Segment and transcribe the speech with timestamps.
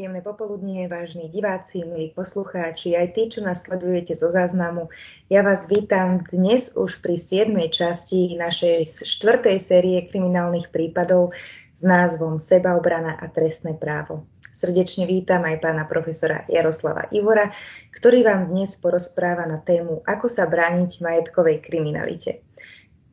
[0.00, 4.88] príjemné popoludnie, vážni diváci, milí poslucháči, aj tí, čo nás sledujete zo záznamu.
[5.28, 7.52] Ja vás vítam dnes už pri 7.
[7.68, 11.36] časti našej štvrtej série kriminálnych prípadov
[11.76, 14.24] s názvom Sebaobrana a trestné právo.
[14.56, 17.52] Srdečne vítam aj pána profesora Jaroslava Ivora,
[17.92, 22.40] ktorý vám dnes porozpráva na tému, ako sa brániť majetkovej kriminalite.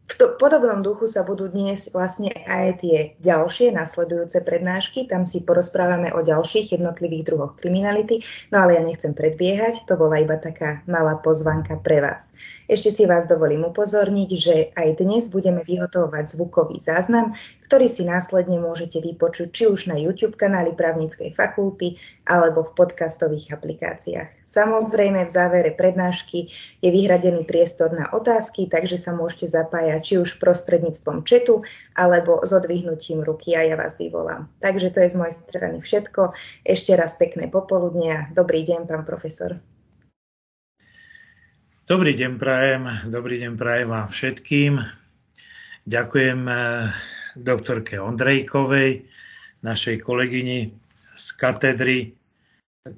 [0.08, 5.04] V to, podobnom duchu sa budú dnes vlastne aj tie ďalšie nasledujúce prednášky.
[5.04, 10.24] Tam si porozprávame o ďalších jednotlivých druhoch kriminality, no ale ja nechcem predbiehať, to bola
[10.24, 12.32] iba taká malá pozvanka pre vás.
[12.68, 17.32] Ešte si vás dovolím upozorniť, že aj dnes budeme vyhotovovať zvukový záznam,
[17.64, 21.96] ktorý si následne môžete vypočuť či už na YouTube kanáli právnickej fakulty
[22.28, 24.44] alebo v podcastových aplikáciách.
[24.44, 26.52] Samozrejme v závere prednášky
[26.84, 31.64] je vyhradený priestor na otázky, takže sa môžete zapájať či už prostredníctvom četu
[31.96, 34.52] alebo s odvihnutím ruky a ja vás vyvolám.
[34.60, 36.36] Takže to je z mojej strany všetko.
[36.68, 39.56] Ešte raz pekné popoludne a dobrý deň, pán profesor.
[41.88, 44.84] Dobrý deň prajem, dobrý deň prajem vám všetkým.
[45.88, 46.92] Ďakujem eh,
[47.40, 49.08] doktorke Ondrejkovej,
[49.64, 50.76] našej kolegyni
[51.16, 52.12] z katedry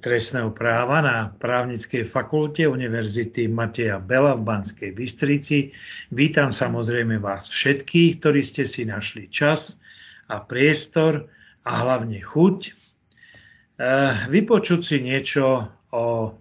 [0.02, 5.70] trestného práva na právnickej fakulte Univerzity Mateja Bela v Banskej Bystrici.
[6.10, 9.78] Vítam samozrejme vás všetkých, ktorí ste si našli čas
[10.26, 11.30] a priestor
[11.62, 16.34] a hlavne chuť eh, vypočuť si niečo o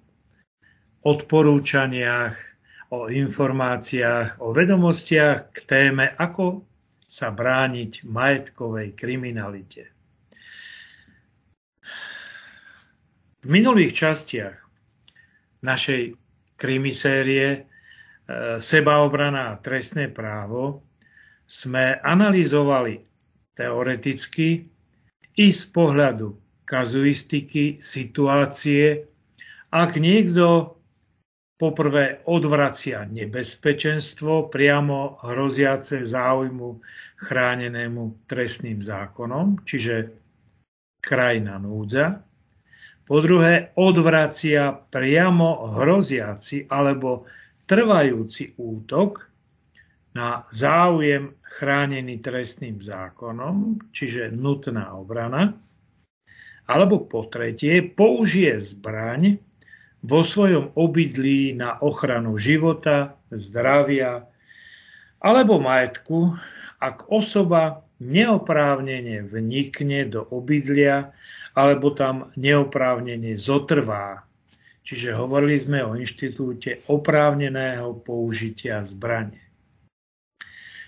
[1.03, 2.35] odporúčaniach,
[2.89, 6.65] o informáciách, o vedomostiach k téme, ako
[7.05, 9.93] sa brániť majetkovej kriminalite.
[13.39, 14.57] V minulých častiach
[15.63, 16.17] našej
[16.59, 17.59] krimisérie e,
[18.59, 20.83] Sebaobrana a trestné právo
[21.47, 22.99] sme analyzovali
[23.55, 24.67] teoreticky
[25.39, 26.35] i z pohľadu
[26.67, 29.07] kazuistiky situácie,
[29.71, 30.78] ak niekto
[31.59, 36.79] poprvé odvracia nebezpečenstvo priamo hroziace záujmu
[37.19, 40.15] chránenému trestným zákonom, čiže
[41.03, 42.23] krajina núdza.
[43.03, 47.27] Po druhé, odvracia priamo hroziaci alebo
[47.67, 49.27] trvajúci útok
[50.15, 55.59] na záujem chránený trestným zákonom, čiže nutná obrana.
[56.69, 59.48] Alebo po tretie, použije zbraň
[60.03, 64.23] vo svojom obydlí na ochranu života, zdravia
[65.19, 66.39] alebo majetku,
[66.79, 71.11] ak osoba neoprávnene vnikne do obydlia
[71.51, 74.23] alebo tam neoprávnene zotrvá.
[74.87, 79.43] Čiže hovorili sme o inštitúte oprávneného použitia zbrane.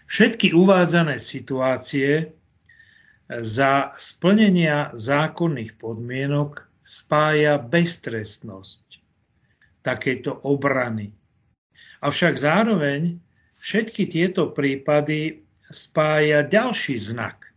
[0.07, 2.31] Všetky uvádzané situácie
[3.27, 8.90] za splnenia zákonných podmienok spája beztrestnosť
[9.81, 11.13] takejto obrany.
[12.01, 13.21] Avšak zároveň
[13.61, 17.53] všetky tieto prípady spája ďalší znak.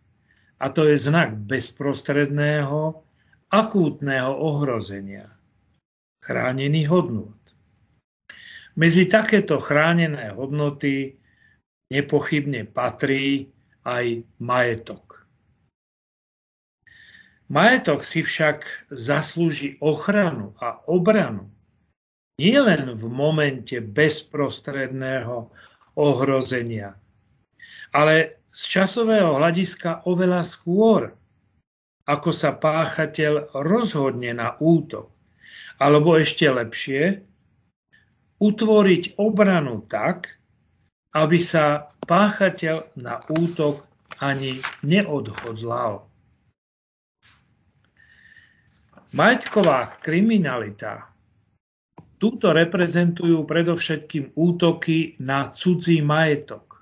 [0.61, 3.05] A to je znak bezprostredného,
[3.53, 5.29] akútneho ohrozenia.
[6.25, 7.37] Chránený hodnot.
[8.75, 11.21] Medzi takéto chránené hodnoty
[11.93, 13.55] nepochybne patrí
[13.87, 15.23] aj majetok.
[17.53, 21.54] Majetok si však zaslúži ochranu a obranu
[22.39, 25.51] nie len v momente bezprostredného
[25.95, 26.99] ohrozenia,
[27.95, 31.15] ale z časového hľadiska oveľa skôr,
[32.05, 35.15] ako sa páchateľ rozhodne na útok,
[35.79, 37.23] alebo ešte lepšie,
[38.43, 40.35] utvoriť obranu tak,
[41.15, 43.87] aby sa páchateľ na útok
[44.19, 46.07] ani neodhodlal.
[49.15, 51.14] Majetková kriminalita
[52.25, 56.81] Tuto reprezentujú predovšetkým útoky na cudzí majetok.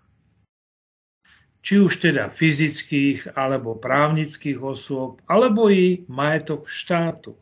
[1.66, 7.34] Či už teda fyzických alebo právnických osôb, alebo i majetok štátu.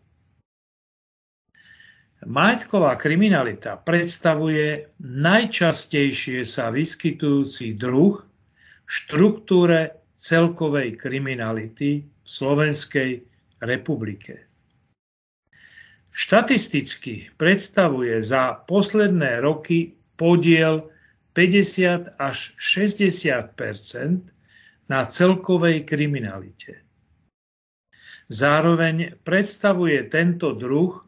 [2.24, 13.28] Majetková kriminalita predstavuje najčastejšie sa vyskytujúci druh v štruktúre celkovej kriminality v Slovenskej
[13.60, 14.48] republike.
[16.10, 20.90] Štatisticky predstavuje za posledné roky podiel
[21.32, 23.54] 50 až 60%
[24.90, 26.82] na celkovej kriminalite.
[28.30, 30.98] Zároveň predstavuje tento druh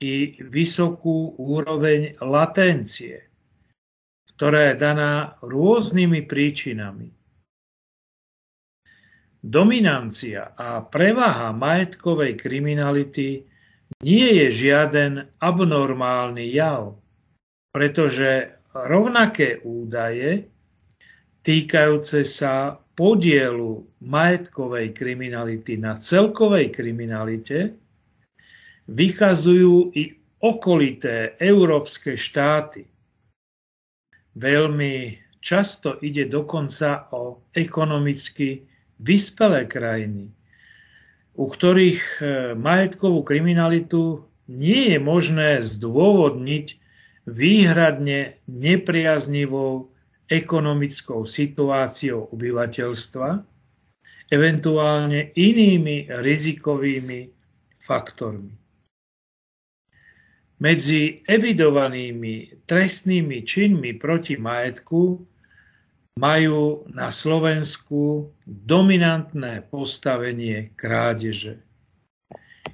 [0.00, 3.28] i vysokú úroveň latencie,
[4.32, 7.12] ktorá je daná rôznymi príčinami.
[9.42, 13.42] dominancia a prevaha majetkovej kriminality
[14.00, 16.96] nie je žiaden abnormálny jav,
[17.74, 20.48] pretože rovnaké údaje
[21.44, 27.76] týkajúce sa podielu majetkovej kriminality na celkovej kriminalite
[28.88, 30.12] vykazujú i
[30.42, 32.84] okolité európske štáty.
[34.32, 38.64] Veľmi často ide dokonca o ekonomicky
[39.02, 40.30] vyspelé krajiny,
[41.32, 42.22] u ktorých e,
[42.54, 46.66] majetkovú kriminalitu nie je možné zdôvodniť
[47.24, 49.88] výhradne nepriaznivou
[50.28, 53.28] ekonomickou situáciou obyvateľstva,
[54.32, 57.20] eventuálne inými rizikovými
[57.76, 58.52] faktormi.
[60.62, 65.31] Medzi evidovanými trestnými činmi proti majetku
[66.20, 71.64] majú na Slovensku dominantné postavenie krádeže.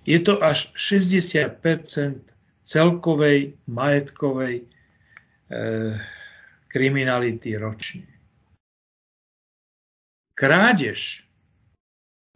[0.02, 1.62] Je to až 60
[2.66, 4.64] celkovej majetkovej e,
[6.68, 8.08] kriminality ročne.
[10.34, 11.26] Krádež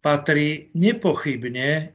[0.02, 1.94] patrí nepochybne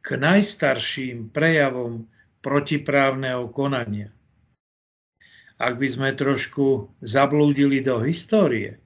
[0.00, 2.06] k najstarším prejavom
[2.44, 4.15] protiprávneho konania.
[5.56, 8.78] Ak by sme trošku zablúdili do histórie, e,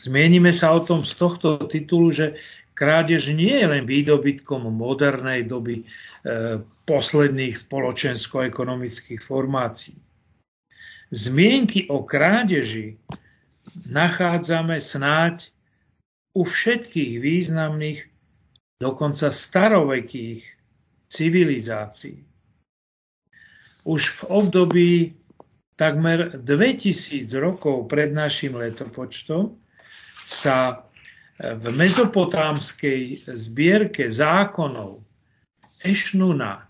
[0.00, 2.26] zmienime sa o tom z tohto titulu, že
[2.72, 5.84] krádež nie je len výdobytkom modernej doby e,
[6.88, 10.00] posledných spoločensko-ekonomických formácií.
[11.12, 12.96] Zmienky o krádeži
[13.92, 15.52] nachádzame snáď
[16.32, 18.00] u všetkých významných,
[18.80, 20.46] dokonca starovekých
[21.12, 22.29] civilizácií.
[23.84, 24.90] Už v období
[25.80, 29.56] takmer 2000 rokov pred našim letopočtom
[30.28, 30.84] sa
[31.40, 35.00] v mezopotámskej zbierke zákonov
[35.80, 36.68] Ešnuna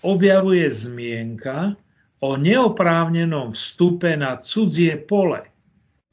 [0.00, 1.76] objavuje zmienka
[2.24, 5.44] o neoprávnenom vstupe na cudzie pole,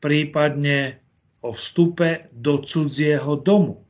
[0.04, 1.00] prípadne
[1.40, 3.88] o vstupe do cudzieho domu.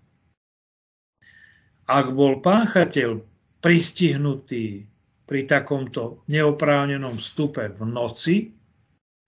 [1.90, 3.26] Ak bol páchateľ
[3.66, 4.91] pristihnutý
[5.32, 8.52] pri takomto neoprávnenom vstupe v noci,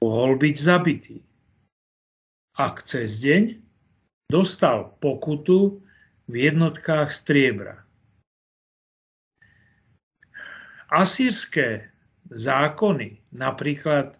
[0.03, 1.23] mohol byť zabitý.
[2.59, 3.55] Ak cez deň
[4.27, 5.79] dostal pokutu
[6.27, 7.87] v jednotkách striebra.
[10.91, 11.87] Asýrske
[12.27, 14.19] zákony napríklad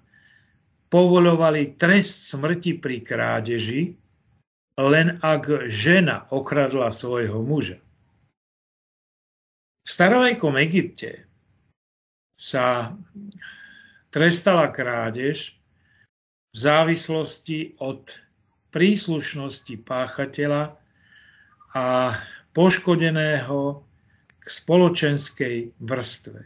[0.88, 4.00] povolovali trest smrti pri krádeži,
[4.80, 7.84] len ak žena okradla svojho muža.
[9.84, 11.33] V starovejkom Egypte
[12.44, 12.92] sa
[14.12, 15.56] trestala krádež
[16.52, 18.12] v závislosti od
[18.76, 20.76] príslušnosti páchateľa
[21.72, 21.86] a
[22.52, 23.80] poškodeného
[24.38, 26.40] k spoločenskej vrstve.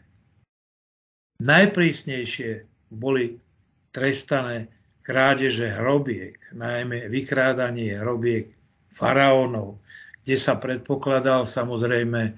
[1.42, 2.52] Najprísnejšie
[2.94, 3.42] boli
[3.90, 4.70] trestané
[5.02, 8.54] krádeže hrobiek, najmä vykrádanie hrobiek
[8.94, 9.82] faraónov,
[10.22, 12.38] kde sa predpokladal samozrejme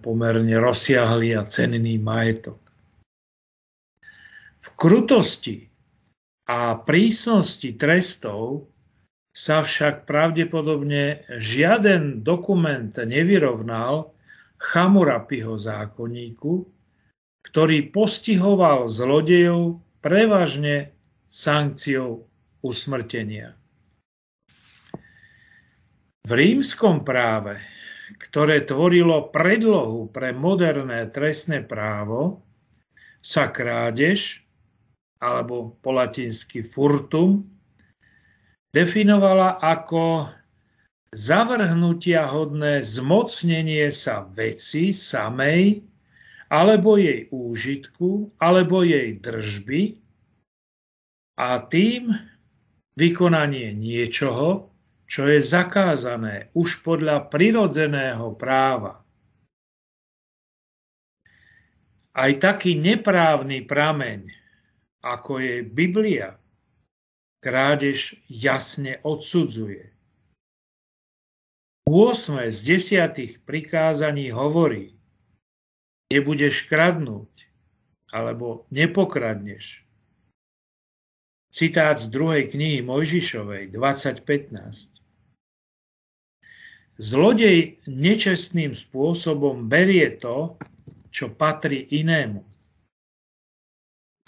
[0.00, 2.58] pomerne rozsiahlý a cenný majetok.
[4.62, 5.68] V krutosti
[6.48, 8.72] a prísnosti trestov
[9.32, 14.12] sa však pravdepodobne žiaden dokument nevyrovnal
[14.60, 16.68] Chamurapiho zákonníku,
[17.42, 20.94] ktorý postihoval zlodejov prevažne
[21.26, 22.22] sankciou
[22.62, 23.58] usmrtenia.
[26.22, 27.58] V rímskom práve,
[28.18, 32.42] ktoré tvorilo predlohu pre moderné trestné právo,
[33.22, 34.42] sa krádež,
[35.22, 37.46] alebo po latinsky furtum,
[38.74, 40.26] definovala ako
[41.14, 45.84] zavrhnutia hodné zmocnenie sa veci samej
[46.52, 49.96] alebo jej úžitku, alebo jej držby
[51.40, 52.12] a tým
[52.92, 54.71] vykonanie niečoho,
[55.06, 59.02] čo je zakázané už podľa prirodzeného práva.
[62.12, 64.28] Aj taký neprávny prameň,
[65.00, 66.36] ako je Biblia,
[67.40, 69.90] krádež jasne odsudzuje.
[71.88, 74.94] 8 z desiatých prikázaní hovorí,
[76.12, 77.48] nebudeš kradnúť
[78.12, 79.82] alebo nepokradneš.
[81.52, 84.91] Citát z druhej knihy Mojžišovej 2015.
[87.02, 90.54] Zlodej nečestným spôsobom berie to,
[91.10, 92.46] čo patrí inému.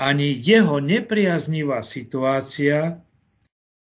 [0.02, 2.98] Ani jeho nepriaznivá situácia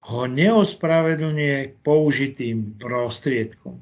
[0.01, 3.77] ho neospravedlňuje použitým prostriedkom.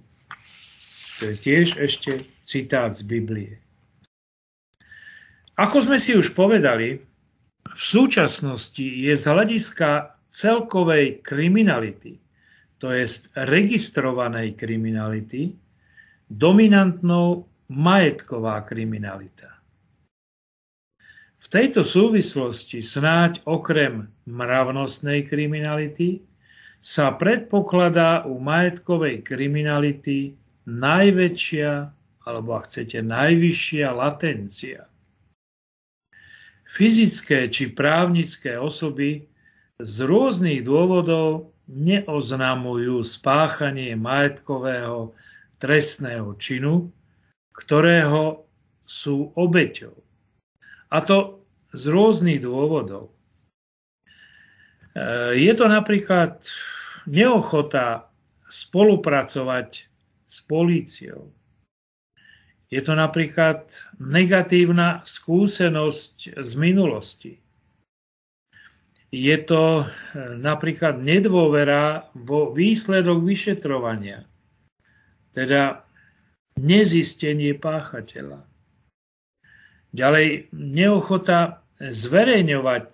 [1.20, 3.64] To je tiež ešte citát z Biblie.
[5.56, 7.00] Ako sme si už povedali,
[7.72, 12.20] v súčasnosti je z hľadiska celkovej kriminality,
[12.80, 13.04] to je
[13.36, 15.52] registrovanej kriminality,
[16.32, 19.60] dominantnou majetková kriminalita.
[21.40, 26.24] V tejto súvislosti snáď okrem mravnostnej kriminality
[26.80, 30.36] sa predpokladá u majetkovej kriminality
[30.68, 31.72] najväčšia,
[32.28, 34.88] alebo ak chcete, najvyššia latencia.
[36.70, 39.26] Fyzické či právnické osoby
[39.82, 45.14] z rôznych dôvodov neoznamujú spáchanie majetkového
[45.62, 46.90] trestného činu,
[47.54, 48.50] ktorého
[48.90, 49.94] sú obeťou.
[50.90, 53.14] A to z rôznych dôvodov.
[53.14, 53.14] E,
[55.38, 56.42] je to napríklad
[57.06, 58.10] neochota
[58.50, 59.86] spolupracovať
[60.26, 61.30] s políciou.
[62.70, 63.70] Je to napríklad
[64.02, 67.34] negatívna skúsenosť z minulosti.
[69.10, 69.86] Je to e,
[70.38, 74.30] napríklad nedôvera vo výsledok vyšetrovania,
[75.34, 75.82] teda
[76.62, 78.46] nezistenie páchateľa.
[79.90, 82.90] Ďalej neochota zverejňovať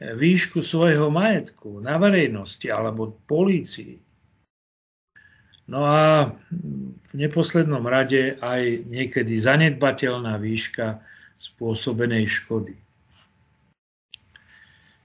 [0.00, 4.00] výšku svojho majetku na verejnosti alebo polícii.
[5.68, 6.32] No a
[6.98, 11.04] v neposlednom rade aj niekedy zanedbateľná výška
[11.36, 12.74] spôsobenej škody.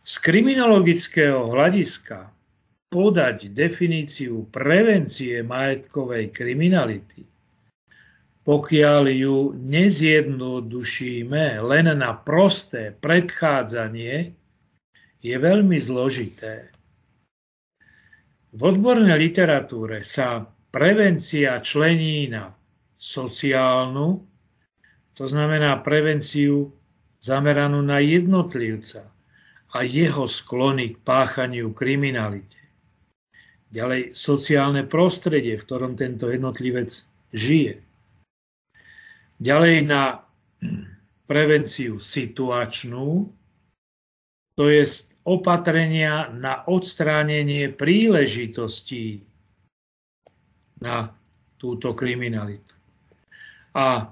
[0.05, 2.29] Z kriminologického hľadiska
[2.93, 7.25] podať definíciu prevencie majetkovej kriminality
[8.45, 14.38] pokiaľ ju nezjednodušíme len na prosté predchádzanie,
[15.25, 16.69] je veľmi zložité.
[18.53, 22.53] V odbornej literatúre sa prevencia člení na
[23.01, 24.21] sociálnu,
[25.17, 26.69] to znamená prevenciu
[27.17, 29.09] zameranú na jednotlivca
[29.74, 32.62] a jeho sklony k páchaniu kriminalite.
[33.74, 36.93] Ďalej sociálne prostredie, v ktorom tento jednotlivec
[37.36, 37.86] žije
[39.36, 40.24] Ďalej na
[41.27, 43.27] prevenciu situačnú,
[44.55, 44.84] to je
[45.27, 49.19] opatrenia na odstránenie príležitostí
[50.79, 51.12] na
[51.60, 52.75] túto kriminalitu.
[53.75, 54.07] A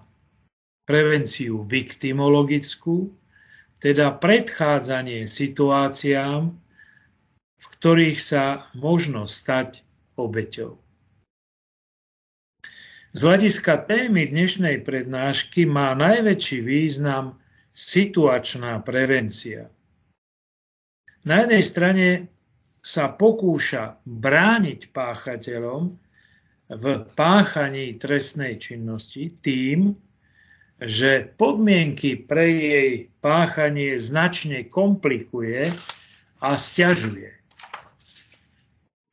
[0.83, 3.07] prevenciu viktimologickú,
[3.83, 6.55] teda predchádzanie situáciám,
[7.59, 9.83] v ktorých sa možno stať
[10.15, 10.79] obeťou.
[13.11, 17.43] Z hľadiska témy dnešnej prednášky má najväčší význam
[17.75, 19.67] situačná prevencia.
[21.27, 22.07] Na jednej strane
[22.79, 25.81] sa pokúša brániť páchateľom
[26.71, 26.85] v
[27.19, 29.91] páchaní trestnej činnosti tým,
[30.81, 35.69] že podmienky pre jej páchanie značne komplikuje
[36.41, 37.31] a stiažuje.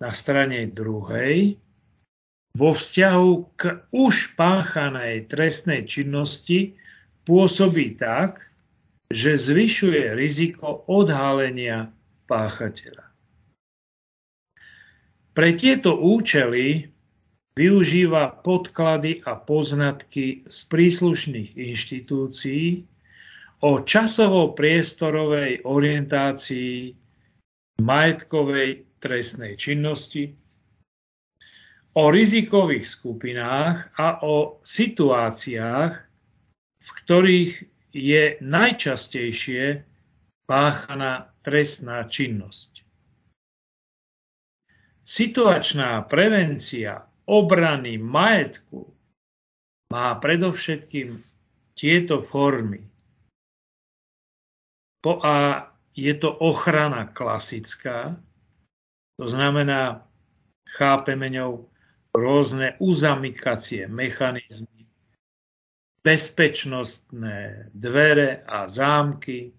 [0.01, 1.61] Na strane druhej
[2.57, 3.63] vo vzťahu k
[3.95, 6.75] už páchanej trestnej činnosti
[7.23, 8.51] pôsobí tak,
[9.11, 11.95] že zvyšuje riziko odhalenia
[12.27, 13.07] páchateľa.
[15.31, 16.91] Pre tieto účely
[17.57, 22.87] využíva podklady a poznatky z príslušných inštitúcií
[23.61, 26.97] o časovo-priestorovej orientácii
[27.81, 30.37] majetkovej trestnej činnosti,
[31.91, 35.93] o rizikových skupinách a o situáciách,
[36.81, 37.53] v ktorých
[37.91, 39.83] je najčastejšie
[40.47, 42.87] páchaná trestná činnosť.
[45.03, 48.91] Situačná prevencia obrany majetku
[49.95, 51.23] má predovšetkým
[51.79, 52.83] tieto formy.
[55.01, 58.19] Po A je to ochrana klasická,
[59.17, 60.05] to znamená,
[60.67, 61.71] chápeme ňou
[62.11, 64.89] rôzne uzamykacie mechanizmy,
[66.03, 69.53] bezpečnostné dvere a zámky,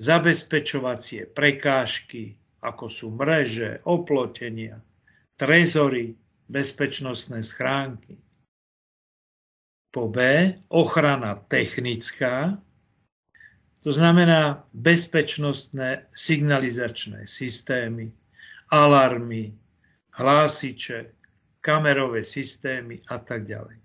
[0.00, 4.80] zabezpečovacie prekážky, ako sú mreže, oplotenia,
[5.36, 6.16] trezory,
[6.48, 8.18] bezpečnostné schránky.
[9.92, 10.18] Po B
[10.68, 12.62] ochrana technická,
[13.82, 18.12] to znamená bezpečnostné signalizačné systémy,
[18.70, 19.52] alarmy,
[20.12, 21.12] hlásiče,
[21.60, 23.76] kamerové systémy a tak ďalej.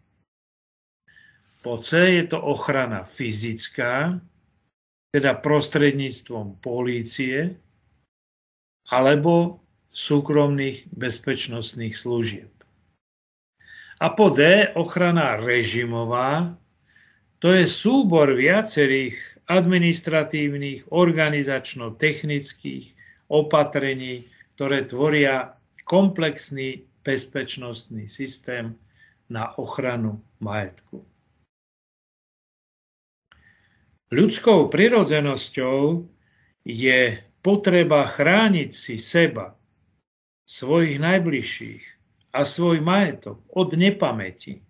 [1.63, 4.21] Po C je to ochrana fyzická,
[5.11, 7.59] teda prostredníctvom polície,
[8.87, 9.59] alebo
[9.97, 12.53] súkromných bezpečnostných služieb.
[13.97, 16.53] A po D ochrana režimová,
[17.41, 19.17] to je súbor viacerých
[19.49, 22.93] administratívnych, organizačno-technických
[23.33, 24.21] opatrení,
[24.53, 25.57] ktoré tvoria
[25.89, 28.77] komplexný bezpečnostný systém
[29.33, 31.01] na ochranu majetku.
[34.13, 36.05] Ľudskou prirodzenosťou
[36.63, 37.01] je
[37.41, 39.57] potreba chrániť si seba,
[40.47, 41.83] svojich najbližších
[42.31, 44.63] a svoj majetok od nepamäti.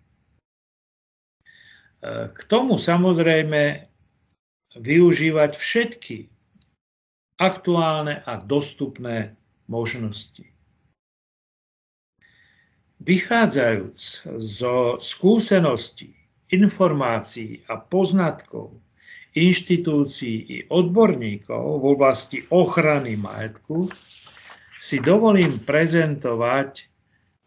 [2.02, 3.86] K tomu samozrejme
[4.74, 6.16] využívať všetky
[7.38, 9.38] aktuálne a dostupné
[9.70, 10.50] možnosti.
[12.98, 16.18] Vychádzajúc zo skúseností,
[16.50, 18.74] informácií a poznatkov
[19.38, 23.86] inštitúcií i odborníkov v oblasti ochrany majetku,
[24.78, 26.86] si dovolím prezentovať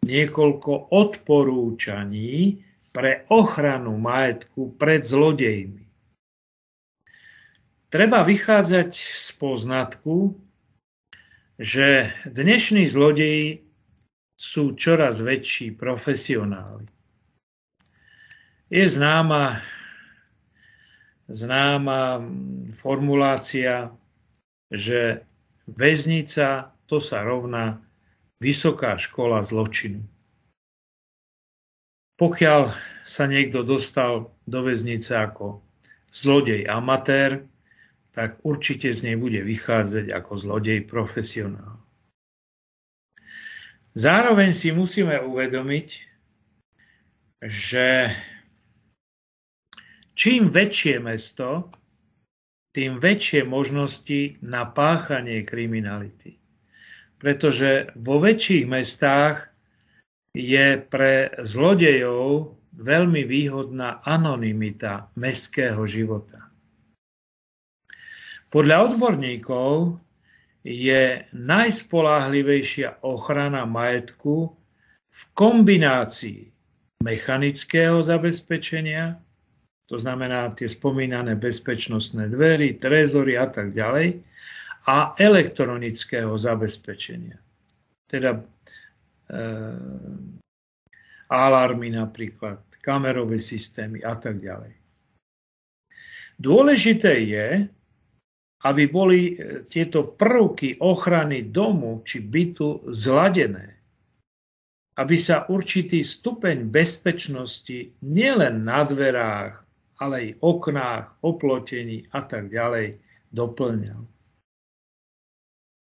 [0.04, 2.60] niekoľko odporúčaní
[2.92, 5.88] pre ochranu majetku pred zlodejmi.
[7.88, 10.36] Treba vychádzať z poznatku,
[11.56, 13.64] že dnešní zlodeji
[14.36, 16.88] sú čoraz väčší profesionáli.
[18.72, 19.60] Je známa,
[21.28, 22.24] známa
[22.72, 23.92] formulácia,
[24.72, 25.28] že
[25.68, 27.80] väznica to sa rovná
[28.36, 30.04] vysoká škola zločinu.
[32.20, 32.76] Pokiaľ
[33.08, 35.64] sa niekto dostal do väznice ako
[36.12, 37.48] zlodej amatér,
[38.12, 41.80] tak určite z nej bude vychádzať ako zlodej profesionál.
[43.96, 45.88] Zároveň si musíme uvedomiť,
[47.40, 48.12] že
[50.12, 51.72] čím väčšie mesto,
[52.76, 56.41] tým väčšie možnosti na páchanie kriminality.
[57.22, 59.46] Pretože vo väčších mestách
[60.34, 66.50] je pre zlodejov veľmi výhodná anonymita mestského života.
[68.50, 70.02] Podľa odborníkov
[70.66, 74.50] je najspolahlivejšia ochrana majetku
[75.12, 76.52] v kombinácii
[77.02, 79.18] mechanického zabezpečenia,
[79.90, 84.22] to znamená tie spomínané bezpečnostné dvery, trezory a tak ďalej,
[84.86, 87.38] a elektronického zabezpečenia.
[88.10, 88.42] Teda e,
[91.30, 94.74] alarmy napríklad, kamerové systémy a tak ďalej.
[96.42, 97.48] Dôležité je,
[98.62, 103.78] aby boli e, tieto prvky ochrany domu či bytu zladené.
[104.98, 109.62] Aby sa určitý stupeň bezpečnosti nielen na dverách,
[110.02, 112.98] ale aj oknách, oplotení a tak ďalej
[113.32, 114.02] doplňal.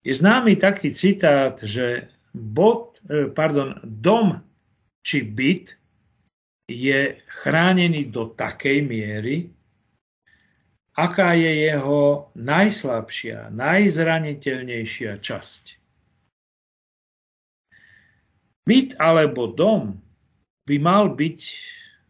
[0.07, 4.39] Je známy taký citát, že bod, e, pardon, dom
[5.03, 5.75] či byt
[6.71, 9.51] je chránený do takej miery,
[10.95, 15.65] aká je jeho najslabšia, najzraniteľnejšia časť.
[18.63, 19.99] Byt alebo dom
[20.71, 21.41] by mal byť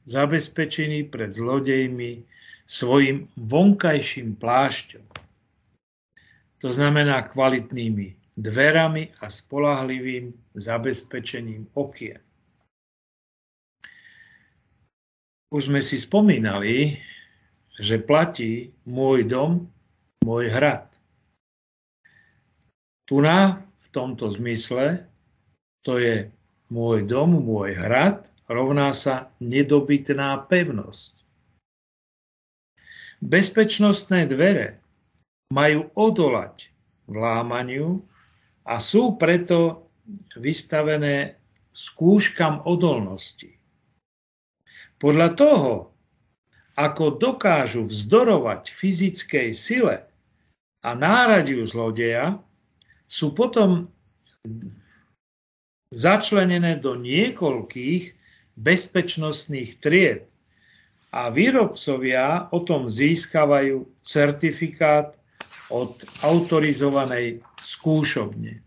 [0.04, 2.28] zabezpečený pred zlodejmi
[2.68, 5.25] svojim vonkajším plášťom.
[6.66, 12.18] To znamená kvalitnými dverami a spolahlivým zabezpečením okien.
[15.54, 16.98] Už sme si spomínali,
[17.78, 19.70] že platí môj dom,
[20.26, 20.90] môj hrad.
[23.06, 25.06] Tu na, v tomto zmysle,
[25.86, 26.34] to je
[26.66, 31.14] môj dom, môj hrad, rovná sa nedobytná pevnosť.
[33.22, 34.82] Bezpečnostné dvere
[35.50, 36.74] majú odolať
[37.06, 38.02] vlámaniu
[38.66, 39.86] a sú preto
[40.34, 41.38] vystavené
[41.70, 43.54] skúškam odolnosti.
[44.96, 45.74] Podľa toho,
[46.74, 50.08] ako dokážu vzdorovať fyzickej sile
[50.82, 52.40] a náradiu zlodeja,
[53.06, 53.92] sú potom
[55.94, 58.04] začlenené do niekoľkých
[58.58, 60.26] bezpečnostných tried
[61.14, 65.14] a výrobcovia o tom získavajú certifikát
[65.70, 68.52] od autorizovanej skúšovne.
[68.56, 68.60] E,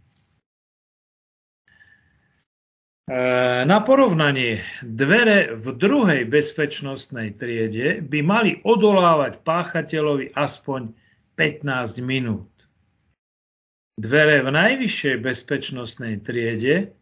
[3.66, 10.94] na porovnanie, dvere v druhej bezpečnostnej triede by mali odolávať páchateľovi aspoň
[11.40, 12.52] 15 minút.
[14.00, 16.94] Dvere v najvyššej bezpečnostnej triede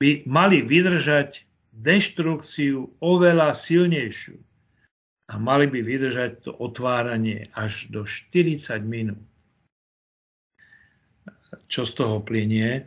[0.00, 4.53] by mali vydržať deštrukciu oveľa silnejšiu
[5.24, 9.22] a mali by vydržať to otváranie až do 40 minút.
[11.70, 12.84] čo z toho plinie?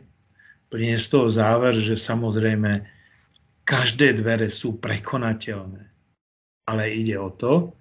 [0.70, 2.84] Plinie z toho záver, že samozrejme
[3.64, 5.82] každé dvere sú prekonateľné.
[6.68, 7.74] Ale ide o to,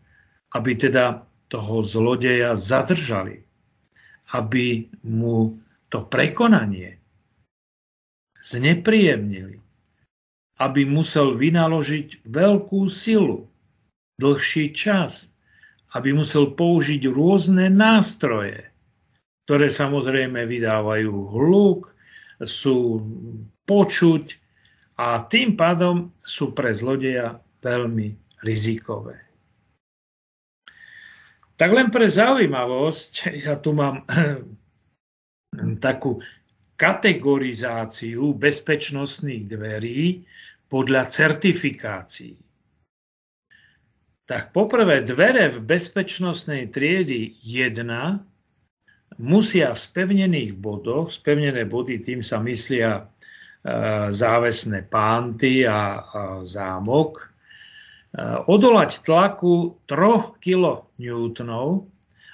[0.55, 3.43] aby teda toho zlodeja zadržali,
[4.35, 6.99] aby mu to prekonanie
[8.43, 9.59] znepríjemnili,
[10.59, 13.47] aby musel vynaložiť veľkú silu,
[14.17, 15.31] dlhší čas,
[15.93, 18.65] aby musel použiť rôzne nástroje,
[19.45, 21.93] ktoré samozrejme vydávajú hluk,
[22.43, 23.01] sú
[23.65, 24.37] počuť
[24.97, 29.17] a tým pádom sú pre zlodeja veľmi rizikové.
[31.57, 34.05] Tak len pre zaujímavosť, ja tu mám
[35.87, 36.21] takú
[36.77, 40.21] kategorizáciu bezpečnostných dverí
[40.69, 42.46] podľa certifikácií.
[44.27, 52.43] Tak poprvé, dvere v bezpečnostnej triedy 1 musia v spevnených bodoch, spevnené body, tým sa
[52.43, 53.03] myslia e,
[54.11, 55.81] závesné pánty a, a
[56.43, 57.25] zámok, e,
[58.51, 61.51] odolať tlaku 3 kN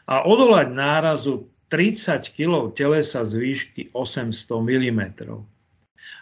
[0.10, 5.01] a odolať nárazu 30 kg telesa z výšky 800 mm.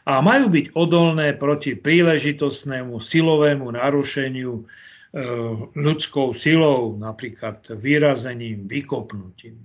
[0.03, 4.67] A majú byť odolné proti príležitostnému silovému narušeniu
[5.76, 9.60] ľudskou silou, napríklad vyrazením, vykopnutím.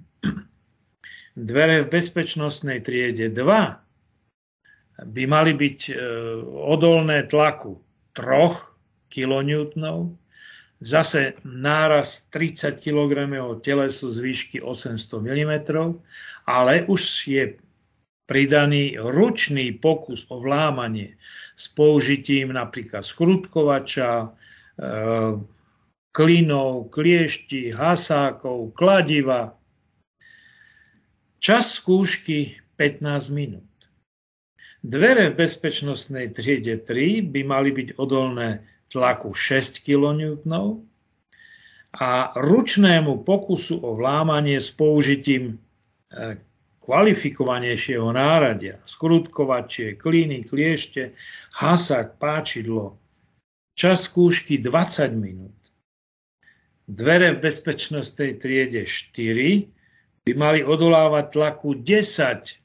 [1.36, 5.94] Dvere v bezpečnostnej triede 2 by mali byť e,
[6.50, 7.78] odolné tlaku
[8.16, 9.50] 3 kN
[10.80, 13.12] zase náraz 30 kg
[13.60, 15.54] telesu z výšky 800 mm,
[16.48, 17.44] ale už je
[18.26, 21.16] pridaný ručný pokus o vlámanie
[21.56, 24.32] s použitím napríklad skrutkovača,
[26.16, 29.56] klinov, kliešti, hasákov, kladiva.
[31.36, 33.68] Čas skúšky 15 minút.
[34.86, 40.30] Dvere v bezpečnostnej triede 3 by mali byť odolné tlaku 6 kN
[41.96, 45.56] a ručnému pokusu o vlámanie s použitím
[46.12, 46.36] e,
[46.84, 51.16] kvalifikovanejšieho náradia, skrutkovačie, klíny, kliešte,
[51.56, 53.00] hasak, páčidlo.
[53.76, 55.52] Čas skúšky 20 minút.
[56.88, 62.56] Dvere v bezpečnostnej triede 4 by mali odolávať tlaku 10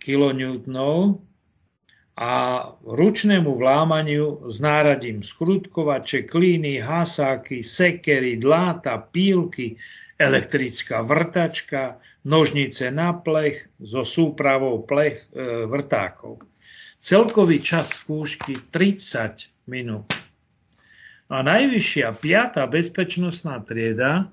[0.00, 0.40] kN
[2.16, 2.32] a
[2.80, 9.76] ručnému vlámaniu s náradím skrutkovače, klíny, hasáky, sekery, dláta, pílky,
[10.16, 16.40] elektrická vrtačka, nožnice na plech so súpravou plech e, vrtákov.
[17.04, 20.12] Celkový čas skúšky 30 minút.
[21.32, 24.28] A najvyššia piata bezpečnostná trieda,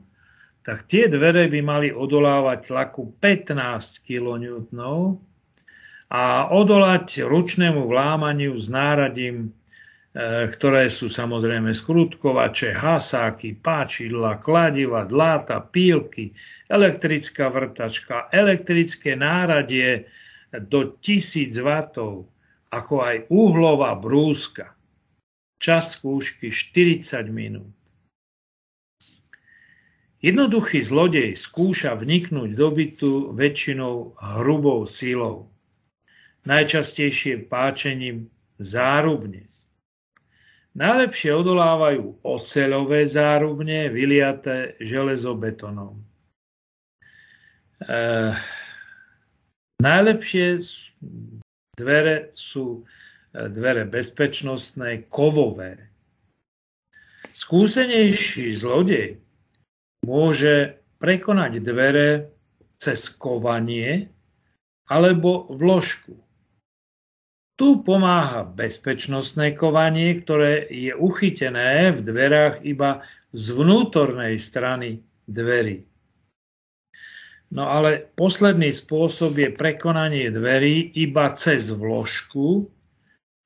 [0.61, 4.45] tak tie dvere by mali odolávať tlaku 15 kN
[6.11, 9.49] a odolať ručnému vlámaniu s náradím, e,
[10.51, 16.35] ktoré sú samozrejme skrutkovače, hasáky, páčidla, kladiva, dláta, pílky,
[16.67, 20.11] elektrická vrtačka, elektrické náradie
[20.51, 21.71] do 1000 W,
[22.69, 24.75] ako aj uhlová brúska.
[25.61, 27.69] Čas skúšky 40 minút.
[30.17, 35.53] Jednoduchý zlodej skúša vniknúť do bytu väčšinou hrubou silou
[36.45, 39.45] najčastejšie páčením zárubne.
[40.71, 45.99] Najlepšie odolávajú oceľové zárubne vyliaté železobetónom.
[47.83, 48.01] E,
[49.83, 50.63] najlepšie
[51.75, 52.87] dvere sú
[53.33, 55.87] dvere bezpečnostné, kovové.
[57.31, 59.17] Skúsenejší zlodej
[60.03, 62.09] môže prekonať dvere
[62.75, 64.11] cez kovanie
[64.91, 66.17] alebo vložku.
[67.55, 75.85] Tu pomáha bezpečnostné kovanie, ktoré je uchytené v dverách iba z vnútornej strany dverí.
[77.53, 82.65] No ale posledný spôsob je prekonanie dverí iba cez vložku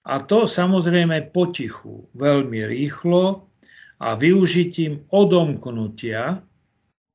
[0.06, 3.50] a to samozrejme potichu, veľmi rýchlo
[3.98, 6.46] a využitím odomknutia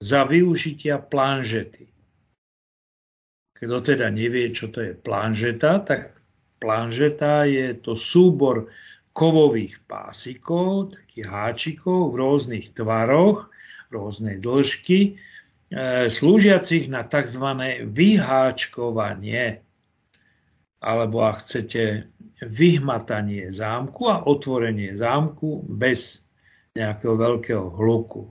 [0.00, 1.86] za využitia planžety.
[3.54, 6.20] Kto teda nevie, čo to je planžeta, tak
[6.60, 8.68] Planžeta je to súbor
[9.16, 13.48] kovových pásikov, takých háčikov v rôznych tvaroch,
[13.88, 15.10] rôznej dĺžky, e,
[16.12, 17.44] slúžiacich na tzv.
[17.88, 19.64] vyháčkovanie,
[20.84, 22.12] alebo ak chcete,
[22.44, 26.24] vyhmatanie zámku a otvorenie zámku bez
[26.76, 28.30] nejakého veľkého hluku.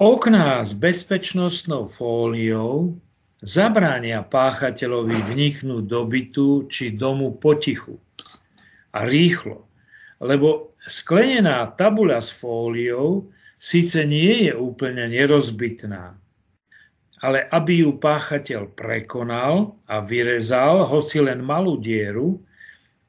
[0.00, 2.98] Okná s bezpečnostnou fóliou
[3.44, 8.00] zabránia páchateľovi vniknúť do bytu či domu potichu
[8.90, 9.68] a rýchlo,
[10.18, 13.30] lebo sklenená tabuľa s fóliou
[13.60, 16.18] síce nie je úplne nerozbitná,
[17.22, 22.42] ale aby ju páchateľ prekonal a vyrezal hoci len malú dieru,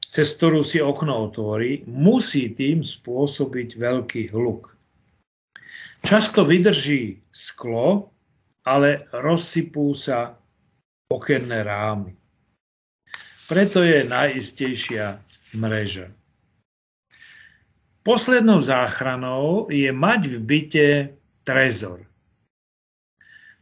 [0.06, 4.72] cez ktorú si okno otvorí, musí tým spôsobiť veľký hluk.
[6.06, 8.14] Často vydrží sklo,
[8.62, 10.38] ale rozsypú sa
[11.10, 12.14] okenné rámy.
[13.50, 15.18] Preto je najistejšia
[15.58, 16.10] mreža.
[18.06, 20.88] Poslednou záchranou je mať v byte
[21.42, 22.05] trezor.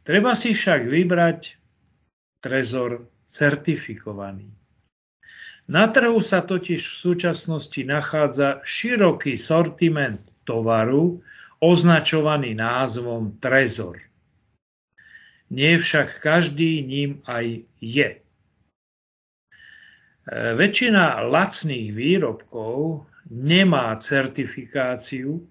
[0.05, 1.57] Treba si však vybrať
[2.45, 4.53] trezor certifikovaný.
[5.65, 11.25] Na trhu sa totiž v súčasnosti nachádza široký sortiment tovaru,
[11.65, 13.97] označovaný názvom trezor.
[15.49, 18.21] Nie však každý ním aj je.
[20.35, 25.49] Väčšina lacných výrobkov nemá certifikáciu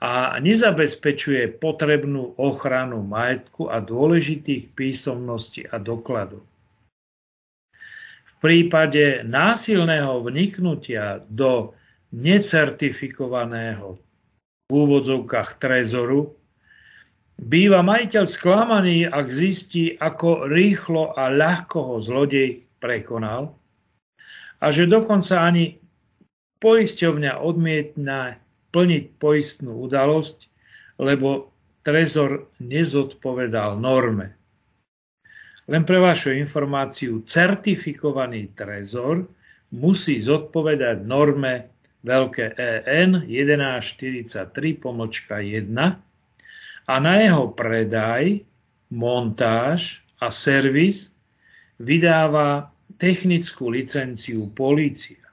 [0.00, 6.40] a nezabezpečuje potrebnú ochranu majetku a dôležitých písomností a dokladov.
[8.24, 11.76] V prípade násilného vniknutia do
[12.16, 14.00] necertifikovaného
[14.66, 16.32] v úvodzovkách trezoru,
[17.36, 23.52] býva majiteľ sklamaný, ak zistí, ako rýchlo a ľahko ho zlodej prekonal
[24.60, 25.76] a že dokonca ani
[26.60, 28.36] poisťovňa odmietna
[28.70, 30.46] plniť poistnú udalosť,
[31.02, 31.50] lebo
[31.82, 34.36] trezor nezodpovedal norme.
[35.70, 39.22] Len pre vašu informáciu, certifikovaný trezor
[39.70, 41.70] musí zodpovedať norme
[42.02, 45.70] veľké EN 1143 pomočka 1
[46.90, 48.42] a na jeho predaj,
[48.90, 51.14] montáž a servis
[51.78, 55.29] vydáva technickú licenciu polícia.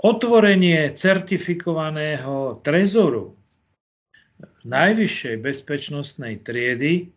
[0.00, 3.36] Otvorenie certifikovaného trezoru
[4.64, 7.12] najvyššej bezpečnostnej triedy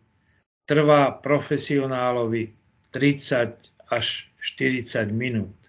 [0.68, 2.52] trvá profesionálovi
[2.92, 5.64] 30 až 40 minút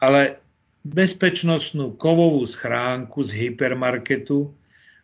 [0.00, 0.40] ale
[0.86, 4.52] bezpečnostnú kovovú schránku z hypermarketu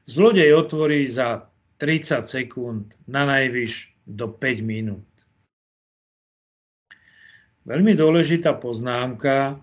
[0.07, 1.49] zlodej otvorí za
[1.81, 5.07] 30 sekúnd, na najvyš do 5 minút.
[7.67, 9.59] Veľmi dôležitá poznámka,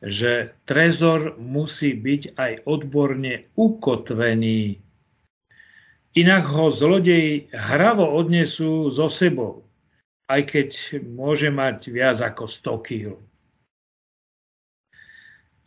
[0.00, 4.80] že trezor musí byť aj odborne ukotvený.
[6.16, 9.68] Inak ho zlodej hravo odnesú so sebou,
[10.26, 10.68] aj keď
[11.04, 13.06] môže mať viac ako 100 kg.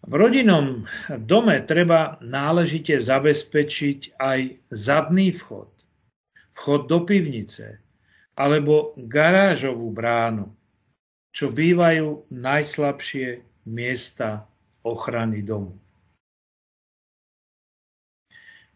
[0.04, 5.72] V rodinnom dome treba náležite zabezpečiť aj zadný vchod,
[6.60, 7.80] vchod do pivnice
[8.36, 10.52] alebo garážovú bránu,
[11.32, 14.48] čo bývajú najslabšie miesta
[14.84, 15.76] ochrany domu.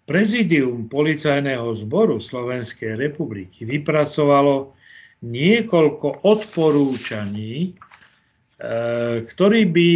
[0.08, 4.72] Prezidium Policajného zboru Slovenskej republiky vypracovalo
[5.20, 7.72] niekoľko odporúčaní, e,
[9.28, 9.90] ktorý by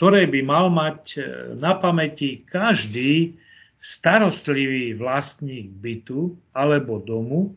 [0.00, 1.18] ktoré by mal mať e,
[1.60, 3.36] na pamäti každý
[3.84, 7.52] starostlivý vlastník bytu alebo domu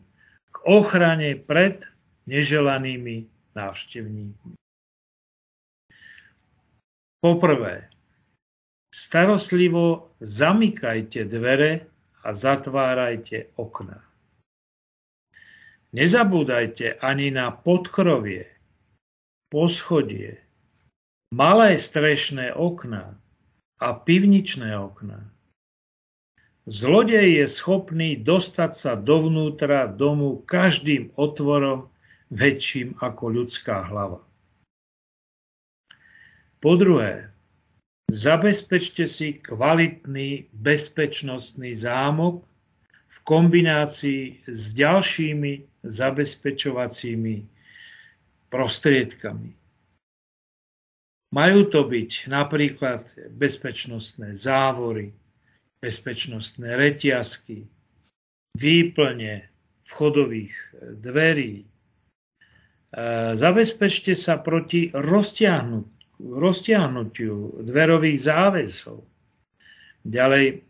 [0.51, 1.79] k ochrane pred
[2.27, 4.59] neželanými návštevníkmi.
[7.23, 7.87] Poprvé,
[8.91, 11.87] starostlivo zamykajte dvere
[12.19, 14.03] a zatvárajte okna.
[15.95, 18.43] Nezabúdajte ani na podkrovie,
[19.47, 20.43] poschodie,
[21.31, 23.15] malé strešné okná
[23.79, 25.23] a pivničné okná.
[26.67, 31.87] Zlodej je schopný dostať sa dovnútra domu každým otvorom
[32.35, 34.19] väčším ako ľudská hlava.
[36.63, 37.27] Po druhé,
[38.07, 42.47] zabezpečte si kvalitný bezpečnostný zámok
[43.11, 47.35] v kombinácii s ďalšími zabezpečovacími
[48.47, 49.51] prostriedkami.
[51.35, 55.11] Majú to byť napríklad bezpečnostné závory,
[55.83, 57.67] bezpečnostné reťazky,
[58.55, 59.51] výplne
[59.83, 60.55] vchodových
[60.95, 61.53] dverí.
[61.59, 61.65] E,
[63.35, 65.91] zabezpečte sa proti roztiahnutiu
[67.63, 68.99] dverových záväzov.
[70.03, 70.61] Ďalej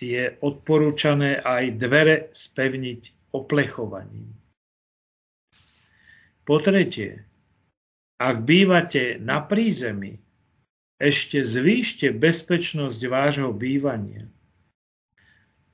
[0.00, 4.32] je odporúčané aj dvere spevniť oplechovaním.
[6.40, 7.20] Po tretie,
[8.16, 10.16] ak bývate na prízemí,
[11.00, 14.28] ešte zvýšte bezpečnosť vášho bývania.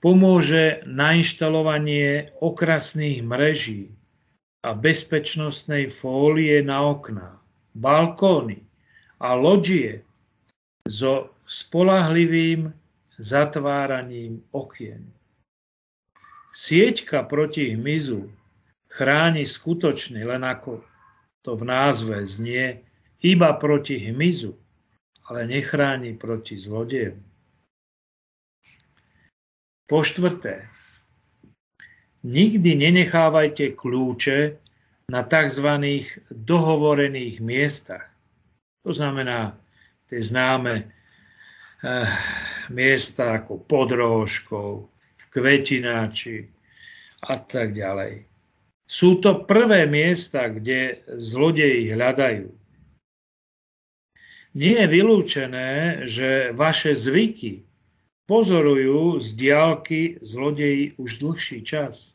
[0.02, 3.90] pomôže nainštalovanie okrasných mreží
[4.62, 7.42] a bezpečnostnej fólie na okná,
[7.74, 8.65] balkóny
[9.20, 10.04] a loďie
[10.84, 12.70] so spolahlivým
[13.16, 15.08] zatváraním okien.
[16.56, 18.28] Sieťka proti hmyzu
[18.88, 20.80] chráni skutočne, len ako
[21.44, 22.80] to v názve znie,
[23.20, 24.56] iba proti hmyzu,
[25.28, 27.20] ale nechráni proti zlodejom.
[29.86, 30.66] Po štvrté,
[32.26, 34.58] nikdy nenechávajte kľúče
[35.06, 35.68] na tzv.
[36.32, 38.15] dohovorených miestach.
[38.86, 39.58] To znamená
[40.06, 42.06] tie známe eh,
[42.70, 46.46] miesta ako pod rožkou, v kvetináči
[47.26, 48.30] a tak ďalej.
[48.86, 52.46] Sú to prvé miesta, kde zlodeji hľadajú.
[54.54, 55.70] Nie je vylúčené,
[56.06, 57.66] že vaše zvyky
[58.30, 62.14] pozorujú z diálky zlodeji už dlhší čas.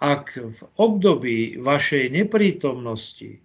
[0.00, 3.44] Ak v období vašej neprítomnosti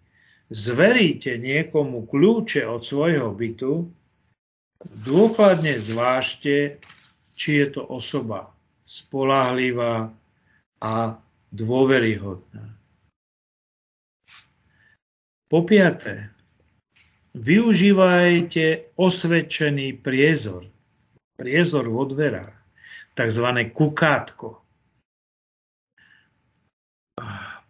[0.52, 3.88] zveríte niekomu kľúče od svojho bytu,
[5.08, 6.82] dôkladne zvážte,
[7.34, 8.52] či je to osoba
[8.84, 10.12] spolahlivá
[10.84, 10.96] a
[11.56, 12.76] dôveryhodná.
[15.48, 16.34] Po piaté,
[17.38, 20.66] využívajte osvedčený priezor,
[21.38, 22.58] priezor vo dverách,
[23.14, 23.48] tzv.
[23.72, 24.60] kukátko.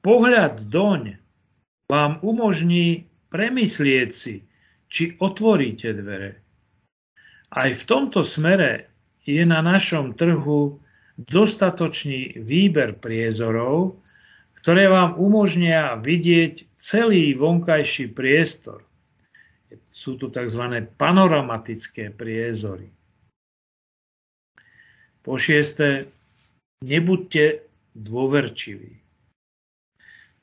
[0.04, 1.23] Pohľad doň
[1.94, 4.42] vám umožní premyslieť si,
[4.90, 6.42] či otvoríte dvere.
[7.54, 8.90] Aj v tomto smere
[9.30, 10.82] je na našom trhu
[11.22, 14.02] dostatočný výber priezorov,
[14.58, 18.82] ktoré vám umožnia vidieť celý vonkajší priestor.
[19.94, 20.90] Sú to tzv.
[20.98, 22.90] panoramatické priezory.
[25.22, 26.10] Po šieste,
[26.82, 27.62] nebuďte
[27.94, 29.03] dôverčiví.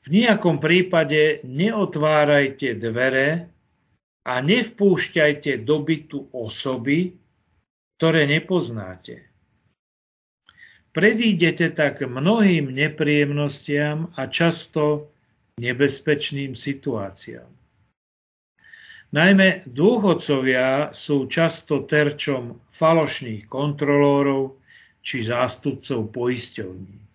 [0.01, 3.53] V nejakom prípade neotvárajte dvere
[4.25, 7.13] a nevpúšťajte do bytu osoby,
[8.01, 9.29] ktoré nepoznáte.
[10.91, 15.13] Predídete tak mnohým nepríjemnostiam a často
[15.61, 17.47] nebezpečným situáciám.
[19.11, 24.57] Najmä dôchodcovia sú často terčom falošných kontrolórov
[25.03, 27.10] či zástupcov poisťovní.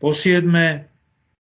[0.00, 0.88] Po siedme,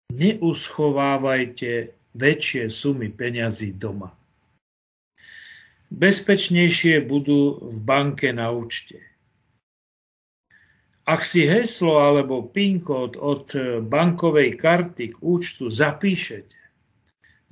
[0.09, 4.09] neuschovávajte väčšie sumy peňazí doma.
[5.93, 8.97] Bezpečnejšie budú v banke na účte.
[11.05, 13.53] Ak si heslo alebo PIN kód od
[13.85, 16.57] bankovej karty k účtu zapíšete,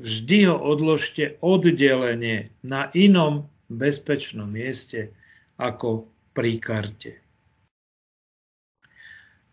[0.01, 5.13] vždy ho odložte oddelenie na inom bezpečnom mieste
[5.61, 7.13] ako pri karte.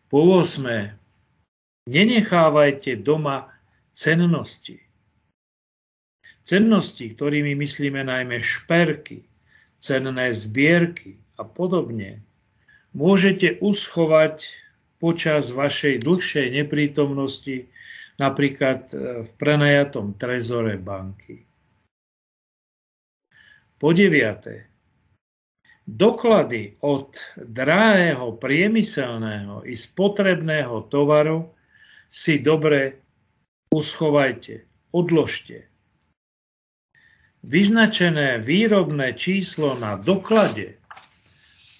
[0.08, 1.05] Po 8.
[1.86, 3.54] Nenechávajte doma
[3.94, 4.82] cennosti.
[6.42, 9.22] Cennosti, ktorými myslíme najmä šperky,
[9.78, 12.22] cenné zbierky a podobne,
[12.90, 14.50] môžete uschovať
[14.98, 17.70] počas vašej dlhšej neprítomnosti
[18.18, 21.44] napríklad e, v prenajatom trezore banky.
[23.76, 24.72] Po deviate,
[25.84, 31.55] doklady od drahého priemyselného i spotrebného tovaru
[32.10, 33.00] si dobre
[33.70, 35.68] uschovajte, odložte.
[37.46, 40.82] Vyznačené výrobné číslo na doklade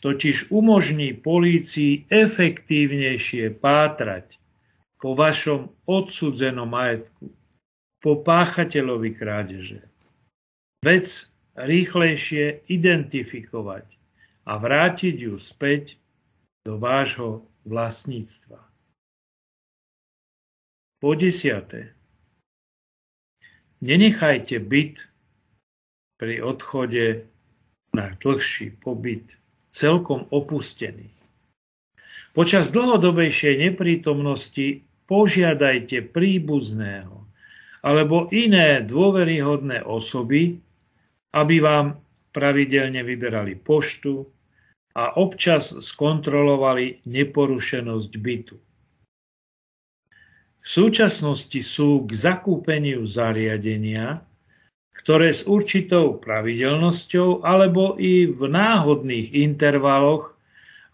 [0.04, 4.38] totiž umožní polícii efektívnejšie pátrať
[5.02, 7.34] po vašom odsudzenom majetku,
[7.98, 9.82] po páchateľovi krádeže.
[10.86, 11.26] Vec
[11.58, 13.86] rýchlejšie identifikovať
[14.46, 15.98] a vrátiť ju späť
[16.62, 18.62] do vášho vlastníctva.
[20.96, 21.92] Po desiate.
[23.84, 25.04] Nenechajte byt
[26.16, 27.28] pri odchode
[27.92, 29.36] na dlhší pobyt
[29.68, 31.12] celkom opustený.
[32.32, 37.28] Počas dlhodobejšej neprítomnosti požiadajte príbuzného
[37.84, 40.56] alebo iné dôveryhodné osoby,
[41.36, 42.00] aby vám
[42.32, 44.24] pravidelne vyberali poštu
[44.96, 48.56] a občas skontrolovali neporušenosť bytu.
[50.66, 54.26] V súčasnosti sú k zakúpeniu zariadenia,
[54.98, 60.34] ktoré s určitou pravidelnosťou alebo i v náhodných intervaloch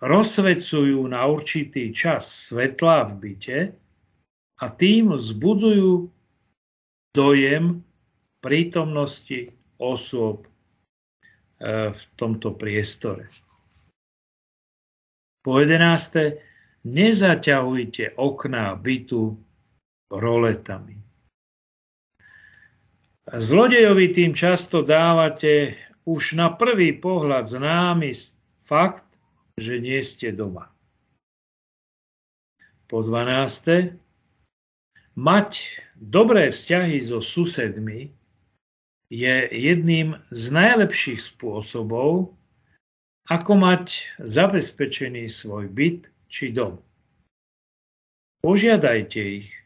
[0.05, 3.59] rozsvecujú na určitý čas svetla v byte
[4.61, 6.05] a tým vzbudzujú
[7.17, 7.81] dojem
[8.45, 10.53] prítomnosti osôb
[11.97, 13.33] v tomto priestore.
[15.41, 16.45] Po jedenácté,
[16.85, 19.41] nezaťahujte okná bytu
[20.13, 21.01] roletami.
[23.33, 28.13] Zlodejovi tým často dávate už na prvý pohľad známy
[28.61, 29.07] fakt,
[29.57, 30.69] že nie ste doma.
[32.91, 33.97] Po 12.
[35.17, 35.51] Mať
[35.97, 38.13] dobré vzťahy so susedmi
[39.13, 42.33] je jedným z najlepších spôsobov,
[43.29, 46.81] ako mať zabezpečený svoj byt či dom.
[48.43, 49.62] Požiadajte ich,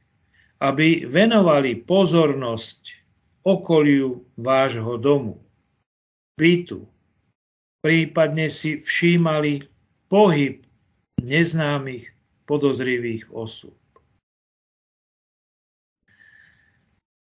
[0.61, 2.81] aby venovali pozornosť
[3.45, 5.39] okoliu vášho domu,
[6.35, 6.89] bytu.
[7.85, 9.63] Prípadne si všímali
[10.11, 10.67] pohyb
[11.23, 12.11] neznámych
[12.49, 13.79] podozrivých osôb.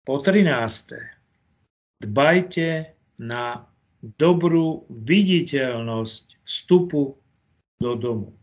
[0.02, 2.02] Po 13.
[2.02, 3.68] Dbajte na
[4.00, 7.14] dobrú viditeľnosť vstupu
[7.78, 8.39] do domu.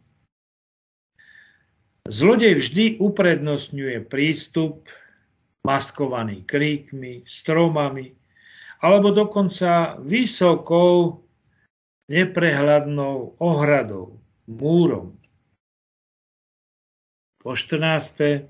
[2.07, 4.87] Zlodej vždy uprednostňuje prístup
[5.67, 8.15] maskovaný kríkmi, stromami,
[8.79, 11.19] alebo dokonca vysokou,
[12.07, 15.19] neprehľadnou ohradou, múrom.
[17.43, 18.47] Po 14.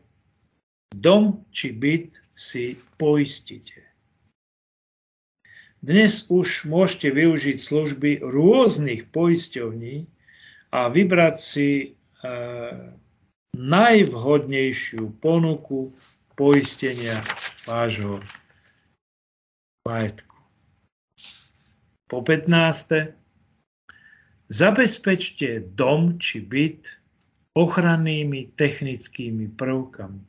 [0.94, 3.82] Dom či byt si poistite.
[5.82, 10.06] Dnes už môžete využiť služby rôznych poisťovní
[10.70, 11.88] a vybrať si e,
[13.58, 15.90] najvhodnejšiu ponuku
[16.38, 17.18] poistenia
[17.66, 18.22] vášho
[19.82, 20.38] majetku.
[22.06, 23.18] Po 15.
[24.48, 26.88] Zabezpečte dom či byt
[27.58, 30.22] ochrannými technickými prvkami.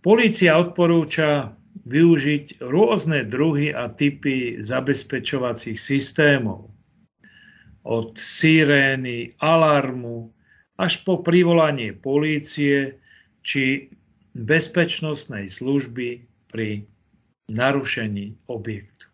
[0.00, 1.52] Polícia odporúča
[1.84, 6.72] využiť rôzne druhy a typy zabezpečovacích systémov.
[7.84, 10.32] Od sirény, alarmu
[10.80, 12.96] až po privolanie polície
[13.44, 13.92] či
[14.32, 16.88] bezpečnostnej služby pri
[17.52, 19.10] narušení objektu.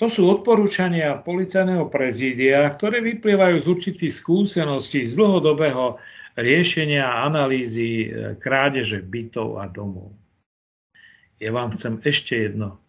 [0.00, 6.00] To sú odporúčania policajného prezídia, ktoré vyplývajú z určitých skúseností z dlhodobého
[6.40, 10.16] riešenia a analýzy e, krádeže bytov a domov.
[11.36, 12.80] Ja vám chcem ešte jedno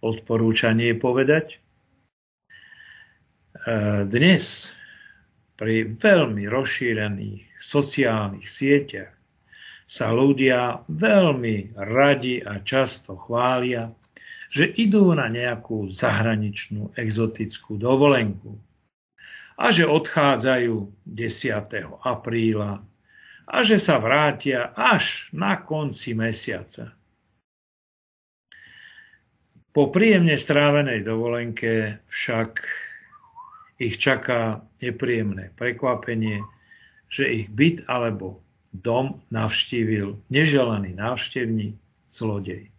[0.00, 1.60] odporúčanie povedať.
[3.60, 4.72] E, dnes
[5.56, 9.16] pri veľmi rozšírených sociálnych sieťach
[9.88, 13.88] sa ľudia veľmi radi a často chvália,
[14.52, 18.58] že idú na nejakú zahraničnú exotickú dovolenku
[19.56, 20.76] a že odchádzajú
[21.08, 22.04] 10.
[22.04, 22.84] apríla
[23.46, 26.92] a že sa vrátia až na konci mesiaca.
[29.70, 32.64] Po príjemne strávenej dovolenke však
[33.76, 36.40] ich čaká nepríjemné prekvapenie,
[37.12, 38.40] že ich byt alebo
[38.72, 41.76] dom navštívil neželaný návštevník,
[42.12, 42.72] zlodej.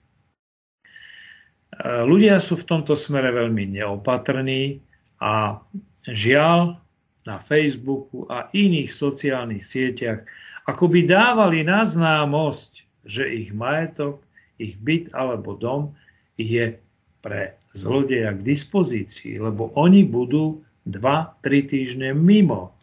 [1.85, 4.81] Ľudia sú v tomto smere veľmi neopatrní
[5.21, 5.61] a
[6.09, 6.81] žiaľ
[7.27, 10.25] na Facebooku a iných sociálnych sieťach
[10.65, 14.23] akoby dávali na známosť, že ich majetok,
[14.57, 15.93] ich byt alebo dom
[16.39, 16.73] je
[17.21, 22.73] pre zlodeja k dispozícii, lebo oni budú 2-3 týždne mimo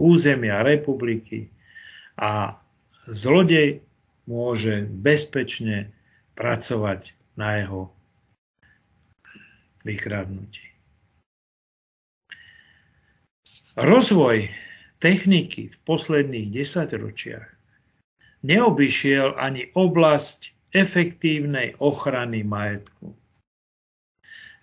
[0.00, 1.52] územia republiky
[2.16, 2.56] a
[3.08, 3.84] zlodej
[4.26, 5.92] môže bezpečne
[6.36, 7.92] pracovať na jeho
[9.86, 10.66] vykradnutí.
[13.76, 14.48] Rozvoj
[15.04, 17.48] techniky v posledných desaťročiach
[18.40, 23.12] neobyšiel ani oblasť efektívnej ochrany majetku.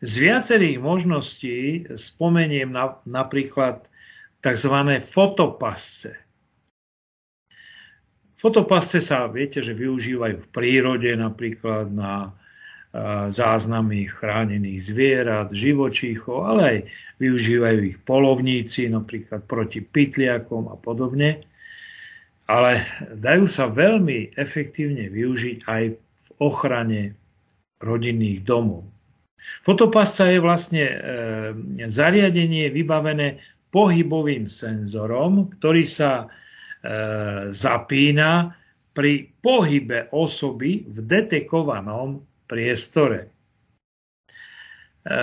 [0.04, 3.88] Z viacerých možností spomeniem na, napríklad
[4.44, 5.00] tzv.
[5.00, 6.20] fotopasce.
[8.36, 12.36] Fotopasce sa, viete, že využívajú v prírode napríklad na
[13.34, 16.78] záznamy chránených zvierat, živočíchov, ale aj
[17.18, 21.42] využívajú ich polovníci, napríklad proti pytliakom a podobne.
[22.46, 22.86] Ale
[23.18, 27.18] dajú sa veľmi efektívne využiť aj v ochrane
[27.82, 28.93] rodinných domov.
[29.64, 30.96] Fotopasca je vlastne e,
[31.88, 33.40] zariadenie vybavené
[33.74, 36.26] pohybovým senzorom, ktorý sa e,
[37.50, 38.54] zapína
[38.94, 43.28] pri pohybe osoby v detekovanom priestore.
[45.04, 45.18] E,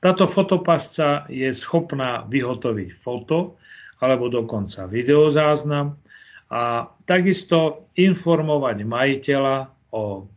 [0.00, 3.60] táto fotopasca je schopná vyhotoviť foto
[4.00, 5.96] alebo dokonca videozáznam
[6.52, 9.56] a takisto informovať majiteľa
[9.96, 10.30] o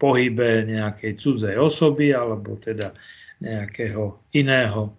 [0.00, 2.96] pohybe nejakej cudzej osoby alebo teda
[3.44, 4.96] nejakého iného,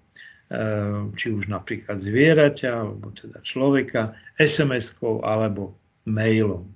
[1.17, 5.73] či už napríklad zvieraťa alebo teda človeka, SMS-kou alebo
[6.05, 6.69] mailom.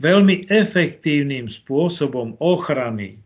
[0.00, 3.20] Veľmi efektívnym spôsobom ochrany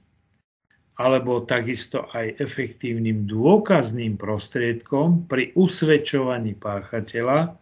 [0.96, 7.54] alebo takisto aj efektívnym dôkazným prostriedkom pri usvedčovaní páchateľa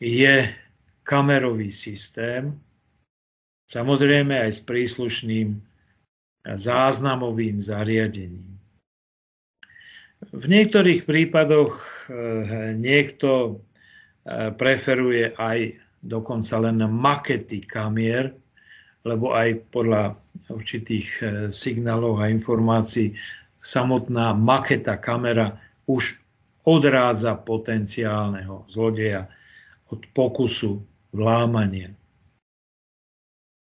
[0.00, 0.48] je
[1.04, 2.56] kamerový systém,
[3.70, 5.48] samozrejme aj s príslušným
[6.42, 8.58] záznamovým zariadením.
[10.34, 18.34] V niektorých prípadoch eh, niekto eh, preferuje aj dokonca len makety kamier,
[19.04, 20.16] lebo aj podľa
[20.52, 23.16] určitých e, signálov a informácií
[23.60, 25.56] samotná maketa kamera
[25.88, 26.20] už
[26.68, 29.28] odrádza potenciálneho zlodeja
[29.88, 30.84] od pokusu
[31.16, 31.92] vlámania.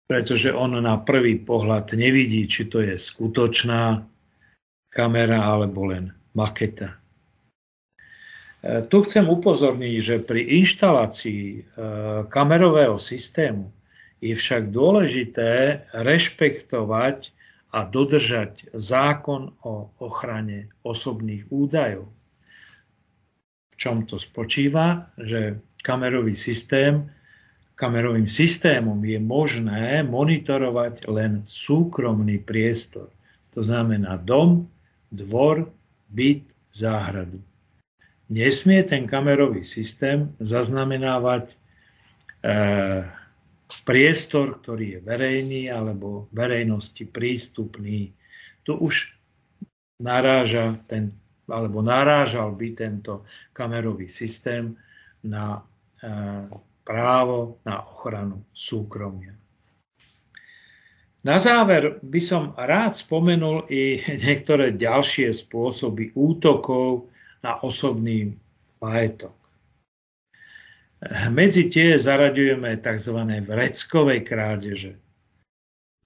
[0.07, 4.07] Pretože on na prvý pohľad nevidí, či to je skutočná
[4.91, 6.95] kamera alebo len maketa.
[8.63, 11.59] E, tu chcem upozorniť, že pri inštalácii e,
[12.31, 13.71] kamerového systému
[14.23, 17.37] je však dôležité rešpektovať
[17.77, 22.09] a dodržať zákon o ochrane osobných údajov.
[23.71, 25.13] V čom to spočíva?
[25.21, 27.13] Že kamerový systém,
[27.77, 33.13] kamerovým systémom je možné monitorovať len súkromný priestor.
[33.53, 34.65] To znamená dom,
[35.13, 35.69] dvor,
[36.09, 37.41] byt, záhradu.
[38.33, 41.57] Nesmie ten kamerový systém zaznamenávať e,
[43.87, 48.11] priestor, ktorý je verejný alebo verejnosti prístupný.
[48.67, 49.15] Tu už
[50.03, 51.15] naráža ten,
[51.47, 53.23] alebo narážal by tento
[53.55, 54.75] kamerový systém
[55.23, 55.63] na
[56.03, 56.11] e,
[56.87, 59.35] právo na ochranu súkromia.
[61.27, 67.11] Na záver by som rád spomenul i niektoré ďalšie spôsoby útokov
[67.43, 68.39] na osobný
[68.79, 69.35] majetok.
[71.29, 73.19] Medzi tie zaraďujeme tzv.
[73.45, 74.97] vreckové krádeže.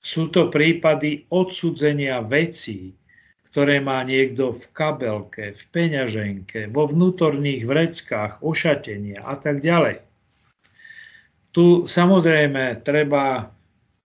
[0.00, 2.96] Sú to prípady odsudzenia vecí,
[3.52, 10.09] ktoré má niekto v kabelke, v peňaženke, vo vnútorných vreckách, ošatenia a tak ďalej.
[11.50, 13.50] Tu samozrejme treba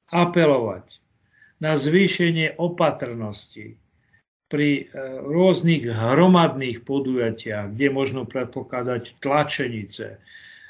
[0.09, 0.85] apelovať
[1.61, 3.77] na zvýšenie opatrnosti
[4.45, 4.83] pri e,
[5.25, 10.21] rôznych hromadných podujatiach, kde možno predpokladať tlačenice,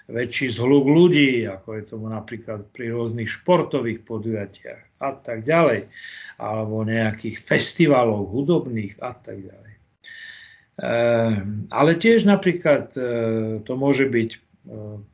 [0.05, 5.89] väčší zhluk ľudí, ako je tomu napríklad pri rôznych športových podujatiach a tak ďalej,
[6.39, 9.73] alebo nejakých festivalov hudobných a tak ďalej.
[10.75, 13.01] Ehm, ale tiež napríklad e,
[13.63, 14.37] to môže byť e,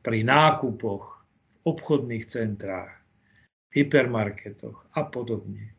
[0.02, 1.11] pri nákupoch
[1.62, 2.92] obchodných centrách,
[3.72, 5.72] hypermarketoch a podobne.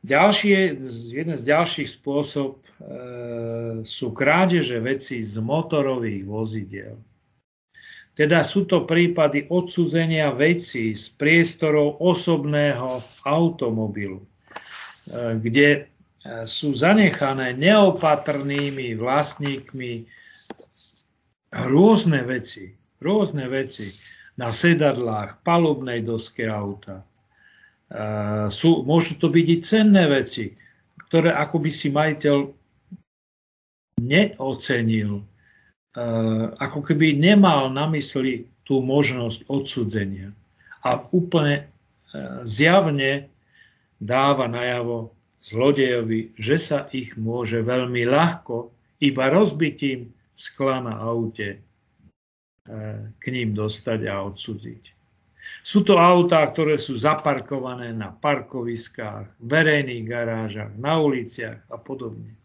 [0.00, 0.80] Ďalšie,
[1.12, 2.68] jeden z ďalších spôsob e,
[3.84, 6.96] sú krádeže veci z motorových vozidiel.
[8.16, 14.26] Teda sú to prípady odsudzenia vecí z priestorov osobného automobilu, e,
[15.36, 15.80] kde e,
[16.48, 20.08] sú zanechané neopatrnými vlastníkmi
[21.68, 23.90] rôzne veci, rôzne veci
[24.36, 27.02] na sedadlách, palubnej doske auta.
[27.02, 27.04] E,
[28.52, 30.54] sú, môžu to byť i cenné veci,
[31.08, 32.38] ktoré ako by si majiteľ
[34.00, 35.26] neocenil
[35.90, 40.30] Eh, ako keby nemal na mysli tú možnosť odsudzenia.
[40.86, 43.26] A úplne eh, zjavne
[43.98, 45.10] dáva najavo
[45.42, 48.70] zlodejovi, že sa ich môže veľmi ľahko
[49.02, 51.58] iba rozbitím skla na aute
[53.18, 54.84] k ním dostať a odsudziť.
[55.60, 62.38] Sú to autá, ktoré sú zaparkované na parkoviskách, verejných garážach, na uliciach a podobne.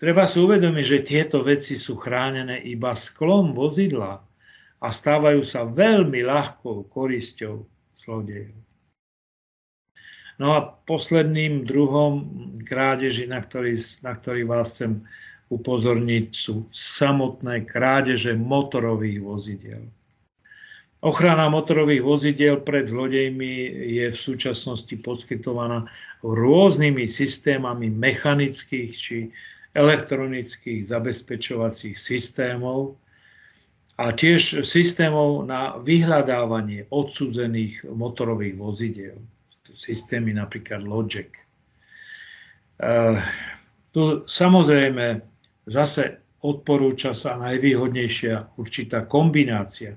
[0.00, 4.20] Treba si uvedomiť, že tieto veci sú chránené iba sklom vozidla
[4.82, 7.62] a stávajú sa veľmi ľahkou korisťou
[7.94, 8.58] zlodejov.
[10.34, 12.26] No a posledným druhom
[12.66, 15.06] krádeži, na ktorý, na ktorý vás chcem
[15.52, 19.84] upozorniť, sú samotné krádeže motorových vozidiel.
[21.04, 23.52] Ochrana motorových vozidiel pred zlodejmi
[23.92, 25.84] je v súčasnosti poskytovaná
[26.24, 29.28] rôznymi systémami mechanických či
[29.76, 32.96] elektronických zabezpečovacích systémov
[34.00, 39.18] a tiež systémov na vyhľadávanie odsudzených motorových vozidiel.
[39.68, 41.28] Systémy napríklad Logic.
[42.80, 43.20] Uh,
[43.92, 45.33] tu samozrejme
[45.64, 49.96] zase odporúča sa najvýhodnejšia určitá kombinácia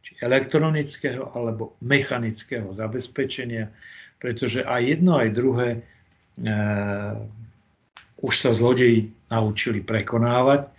[0.00, 3.74] či elektronického alebo mechanického zabezpečenia,
[4.22, 5.80] pretože aj jedno, aj druhé e,
[8.22, 10.70] už sa zlodeji naučili prekonávať,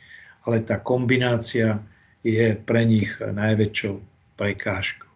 [0.47, 1.84] ale tá kombinácia
[2.23, 3.95] je pre nich najväčšou
[4.39, 5.09] prekážkou.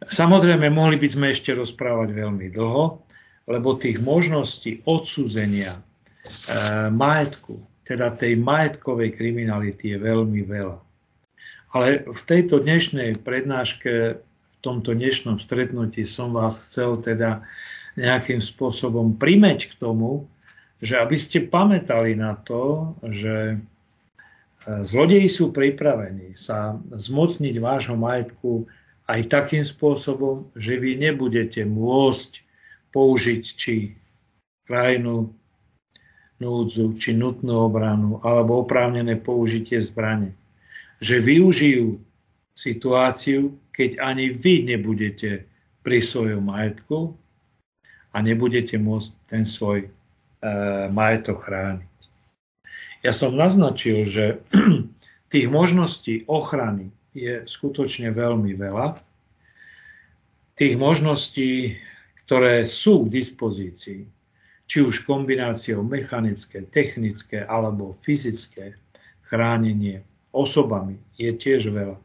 [0.00, 3.04] Samozrejme, mohli by sme ešte rozprávať veľmi dlho,
[3.46, 5.76] lebo tých možností odsúzenia
[6.92, 10.78] majetku, teda tej majetkovej kriminality je veľmi veľa.
[11.70, 17.46] Ale v tejto dnešnej prednáške, v tomto dnešnom stretnutí som vás chcel teda
[17.94, 20.26] nejakým spôsobom primeť k tomu,
[20.82, 23.56] že aby ste pamätali na to, že e,
[24.82, 28.64] zlodeji sú pripravení sa zmocniť vášho majetku
[29.10, 32.30] aj takým spôsobom, že vy nebudete môcť
[32.94, 33.94] použiť či
[34.66, 35.34] krajinu
[36.40, 40.34] núdzu, či nutnú obranu, alebo oprávnené použitie zbrane.
[40.98, 41.86] Že využijú
[42.56, 45.48] situáciu, keď ani vy nebudete
[45.80, 47.16] pri svojom majetku
[48.12, 49.88] a nebudete môcť ten svoj e,
[50.92, 51.90] majetok chrániť.
[53.00, 54.44] Ja som naznačil, že
[55.32, 59.00] tých možností ochrany je skutočne veľmi veľa.
[60.60, 61.80] Tých možností,
[62.26, 64.04] ktoré sú k dispozícii,
[64.70, 68.78] či už kombináciou mechanické, technické alebo fyzické
[69.26, 71.98] chránenie osobami je tiež veľa.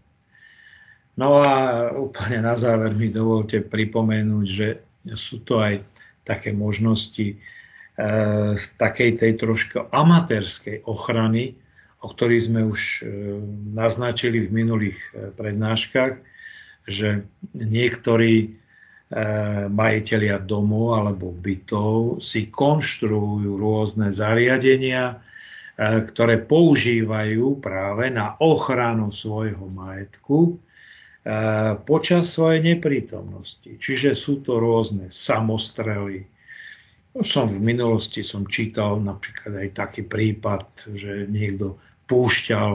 [1.22, 1.53] No a
[1.93, 4.68] úplne na záver mi dovolte pripomenúť, že
[5.13, 5.86] sú to aj
[6.26, 7.36] také možnosti e,
[8.57, 11.53] takej tej troška amatérskej ochrany,
[12.01, 12.99] o ktorých sme už e,
[13.78, 16.18] naznačili v minulých e, prednáškach,
[16.89, 18.57] že niektorí
[19.70, 25.22] majiteľia domov alebo bytov si konštruujú rôzne zariadenia,
[25.78, 30.58] ktoré používajú práve na ochranu svojho majetku
[31.86, 33.78] počas svojej neprítomnosti.
[33.78, 36.26] Čiže sú to rôzne samostrely,
[37.24, 42.72] som v minulosti som čítal napríklad aj taký prípad, že niekto púšťal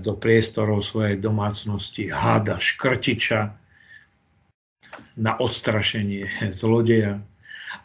[0.00, 3.59] do priestorov svojej domácnosti hada škrtiča
[5.18, 7.20] na odstrašenie zlodeja.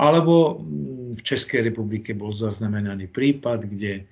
[0.01, 4.03] Alebo mm, v Českej republike bol zaznamenaný prípad, kde e,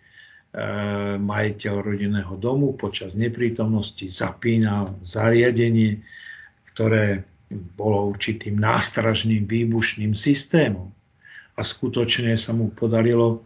[1.18, 6.02] majiteľ rodinného domu počas neprítomnosti zapínal zariadenie,
[6.74, 10.90] ktoré bolo určitým nástražným výbušným systémom
[11.54, 13.46] a skutočne sa mu podarilo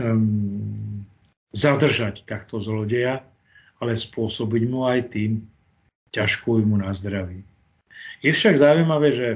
[0.00, 1.04] um,
[1.52, 3.20] zadržať takto zlodeja,
[3.78, 5.44] ale spôsobiť mu aj tým
[6.10, 7.44] ťažkú mu na zdraví.
[8.20, 9.28] Je však zaujímavé, že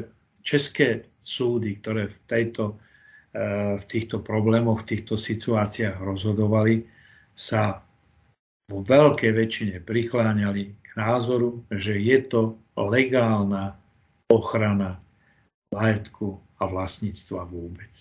[0.42, 6.86] české súdy, ktoré v, tejto, uh, v týchto problémoch, v týchto situáciách rozhodovali,
[7.32, 7.80] sa
[8.68, 12.40] vo veľkej väčšine prikláňali k názoru, že je to
[12.76, 13.76] legálna
[14.28, 15.00] ochrana
[15.72, 17.92] majetku a vlastníctva vôbec.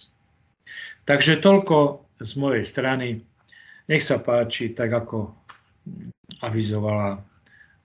[1.07, 3.07] Takže toľko z mojej strany.
[3.89, 5.33] Nech sa páči, tak ako
[6.45, 7.19] avizovala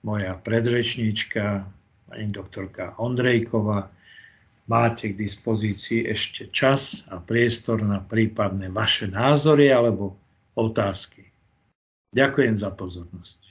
[0.05, 1.67] moja predrečníčka,
[2.07, 3.91] pani doktorka Ondrejková,
[4.67, 10.19] máte k dispozícii ešte čas a priestor na prípadné vaše názory alebo
[10.55, 11.27] otázky.
[12.15, 13.46] Ďakujem za pozornosť.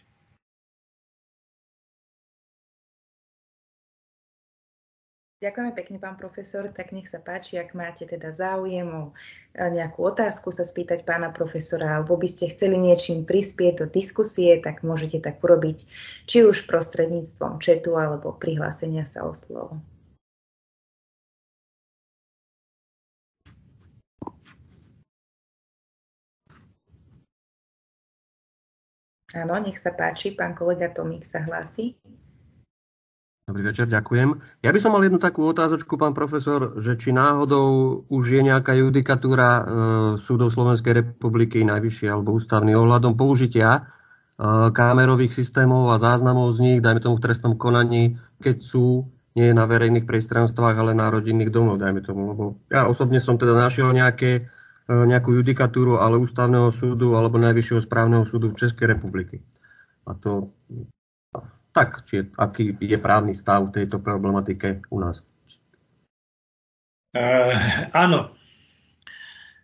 [5.36, 6.64] Ďakujeme pekne, pán profesor.
[6.72, 9.02] Tak nech sa páči, ak máte teda záujem o
[9.52, 14.56] e, nejakú otázku sa spýtať pána profesora, alebo by ste chceli niečím prispieť do diskusie,
[14.64, 15.84] tak môžete tak urobiť,
[16.24, 19.76] či už prostredníctvom četu, alebo prihlásenia sa o slovo.
[29.36, 31.92] Áno, nech sa páči, pán kolega Tomík sa hlási.
[33.46, 34.42] Dobrý večer, ďakujem.
[34.58, 38.74] Ja by som mal jednu takú otázočku, pán profesor, že či náhodou už je nejaká
[38.74, 39.62] judikatúra e,
[40.18, 43.80] súdov Slovenskej republiky, najvyššie alebo ústavný ohľadom použitia e,
[44.74, 49.62] kamerových systémov a záznamov z nich, dajme tomu v trestnom konaní, keď sú nie na
[49.70, 52.34] verejných priestranstvách, ale na rodinných domov, dajme tomu.
[52.34, 54.50] Lebo ja osobne som teda našiel nejaké,
[54.90, 59.38] e, nejakú judikatúru, ale ústavného súdu alebo najvyššieho správneho súdu Českej republiky.
[60.02, 60.50] A to
[61.76, 65.20] tak, či aký je právny stav tejto problematike u nás?
[67.12, 67.52] Uh,
[67.92, 68.32] áno.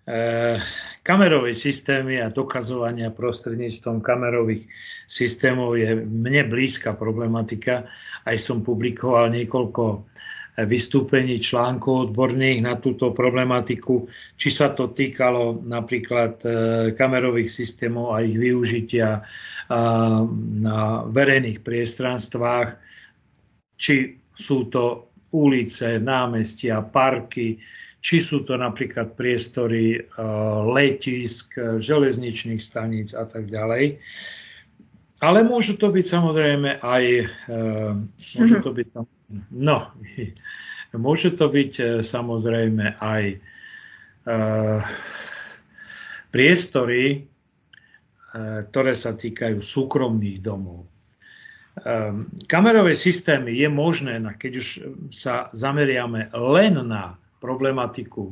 [0.04, 0.60] Uh,
[1.00, 4.68] kamerové systémy a dokazovania prostredníctvom kamerových
[5.08, 7.88] systémov je mne blízka problematika.
[8.28, 10.04] Aj som publikoval niekoľko
[10.52, 14.04] vystúpení článkov odborných na túto problematiku,
[14.36, 16.48] či sa to týkalo napríklad e,
[16.92, 19.24] kamerových systémov a ich využitia
[20.62, 20.78] na
[21.08, 22.68] verejných priestranstvách,
[23.80, 27.56] či sú to ulice, námestia, parky,
[28.02, 30.00] či sú to napríklad priestory e,
[30.68, 33.96] letisk, železničných staníc a tak ďalej.
[35.22, 37.04] Ale môžu to byť samozrejme aj,
[37.46, 37.56] e,
[38.36, 38.86] môžu to byť,
[39.50, 39.90] no,
[41.06, 43.24] môže to byť e, samozrejme aj
[46.30, 47.26] priestory,
[48.70, 50.86] ktoré sa týkajú súkromných domov.
[52.46, 54.66] Kamerové systémy je možné, keď už
[55.10, 58.30] sa zameriame len na problematiku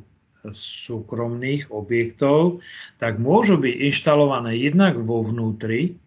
[0.48, 2.64] súkromných objektov,
[2.96, 6.01] tak môžu byť inštalované jednak vo vnútri,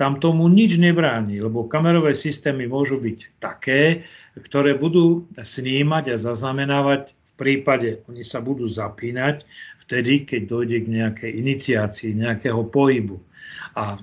[0.00, 7.12] tam tomu nič nebráni, lebo kamerové systémy môžu byť také, ktoré budú snímať a zaznamenávať
[7.12, 9.44] v prípade, oni sa budú zapínať
[9.84, 13.20] vtedy, keď dojde k nejakej iniciácii, nejakého pohybu.
[13.76, 14.00] A e,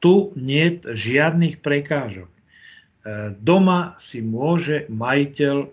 [0.00, 2.32] tu nie žiadnych prekážok.
[2.32, 2.38] E,
[3.44, 5.68] doma si môže majiteľ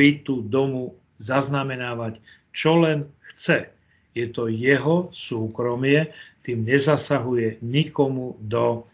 [0.00, 2.24] bytu, domu zaznamenávať,
[2.56, 3.68] čo len chce.
[4.16, 6.08] Je to jeho súkromie,
[6.48, 8.88] tým nezasahuje nikomu do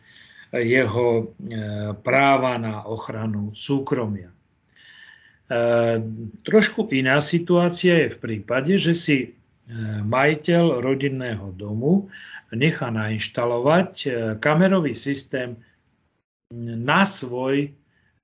[0.50, 1.24] jeho e,
[2.02, 4.30] práva na ochranu súkromia.
[4.30, 4.36] E,
[6.42, 9.16] trošku iná situácia je v prípade, že si
[10.04, 12.12] majiteľ rodinného domu
[12.52, 13.92] nechá nainštalovať
[14.36, 15.56] kamerový systém
[16.52, 17.72] na svoj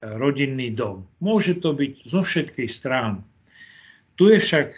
[0.01, 1.09] rodinný dom.
[1.20, 3.24] Môže to byť zo všetkých strán.
[4.16, 4.68] Tu je však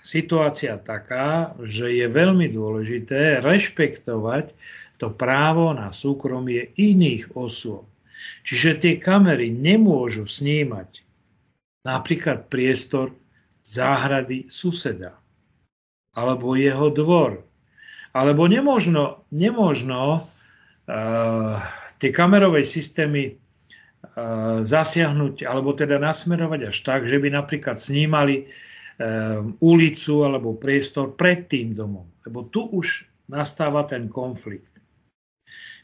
[0.00, 4.52] situácia taká, že je veľmi dôležité rešpektovať
[5.00, 7.88] to právo na súkromie iných osôb.
[8.44, 11.00] Čiže tie kamery nemôžu snímať
[11.88, 13.16] napríklad priestor
[13.64, 15.16] záhrady suseda
[16.12, 17.40] alebo jeho dvor.
[18.10, 21.56] Alebo nemožno, nemožno uh,
[22.02, 23.38] tie kamerové systémy
[24.60, 28.48] zasiahnuť, alebo teda nasmerovať až tak, že by napríklad snímali
[29.64, 32.04] ulicu alebo priestor pred tým domom.
[32.28, 34.76] Lebo tu už nastáva ten konflikt.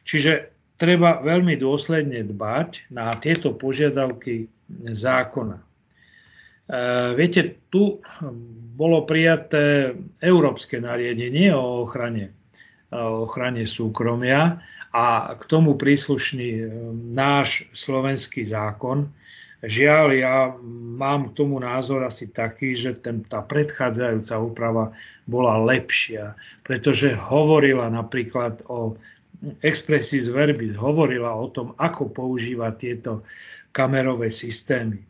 [0.05, 4.47] Čiže treba veľmi dôsledne dbať na tieto požiadavky
[4.93, 5.59] zákona.
[7.15, 8.03] Viete, tu
[8.77, 12.35] bolo prijaté európske nariadenie o ochrane,
[12.91, 14.61] o ochrane súkromia
[14.97, 16.65] a k tomu príslušný e,
[17.13, 19.13] náš slovenský zákon.
[19.65, 20.37] Žiaľ, ja
[20.97, 24.85] mám k tomu názor asi taký, že ten, tá predchádzajúca úprava
[25.25, 28.97] bola lepšia, pretože hovorila napríklad o
[29.65, 33.25] expressis verbis, hovorila o tom, ako používať tieto
[33.73, 35.01] kamerové systémy.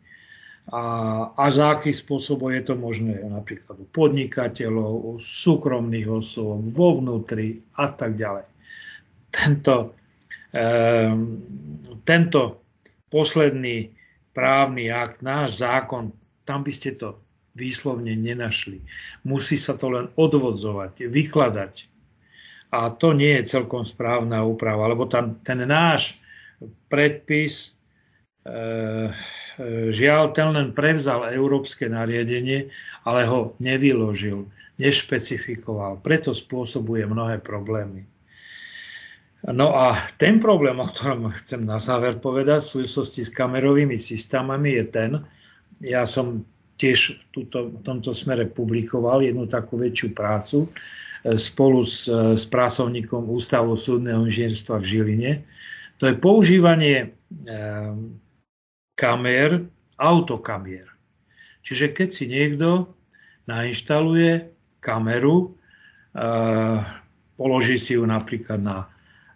[0.67, 0.83] A,
[1.31, 7.63] a za aký spôsob je to možné napríklad u podnikateľov, u súkromných osôb, vo vnútri
[7.79, 8.47] a tak ďalej
[9.37, 9.93] tento,
[10.51, 11.37] ehm,
[12.03, 12.63] tento
[13.13, 13.91] posledný
[14.37, 16.13] právny akt, náš zákon,
[16.45, 17.17] tam by ste to
[17.57, 18.85] výslovne nenašli.
[19.25, 21.89] Musí sa to len odvodzovať, vykladať.
[22.69, 26.21] A to nie je celkom správna úprava, lebo tam, ten náš
[26.85, 27.73] predpis,
[28.45, 29.09] e,
[29.89, 32.69] žiaľ, ten len prevzal európske nariadenie,
[33.09, 34.45] ale ho nevyložil,
[34.77, 36.05] nešpecifikoval.
[36.05, 38.05] Preto spôsobuje mnohé problémy.
[39.47, 44.75] No a ten problém, o ktorom chcem na záver povedať v súvislosti s kamerovými systémami
[44.75, 45.11] je ten,
[45.79, 46.43] ja som
[46.75, 52.43] tiež v, túto, v tomto smere publikoval jednu takú väčšiu prácu e, spolu s, s
[52.43, 55.31] pracovníkom Ústavu súdneho inžinierstva v Žiline.
[56.03, 57.57] To je používanie e,
[58.99, 59.63] kamer,
[59.95, 60.91] autokamier.
[61.63, 62.91] Čiže keď si niekto
[63.47, 64.51] nainštaluje
[64.83, 65.55] kameru,
[66.11, 66.27] e,
[67.39, 68.91] položí si ju napríklad na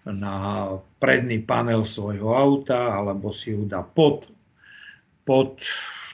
[0.06, 4.26] na predný panel svojho auta, alebo si ju dá pod,
[5.26, 5.62] pod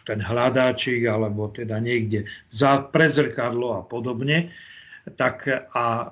[0.03, 4.51] ten hľadáčik, alebo teda niekde za predzrkadlo a podobne.
[5.07, 6.11] Tak a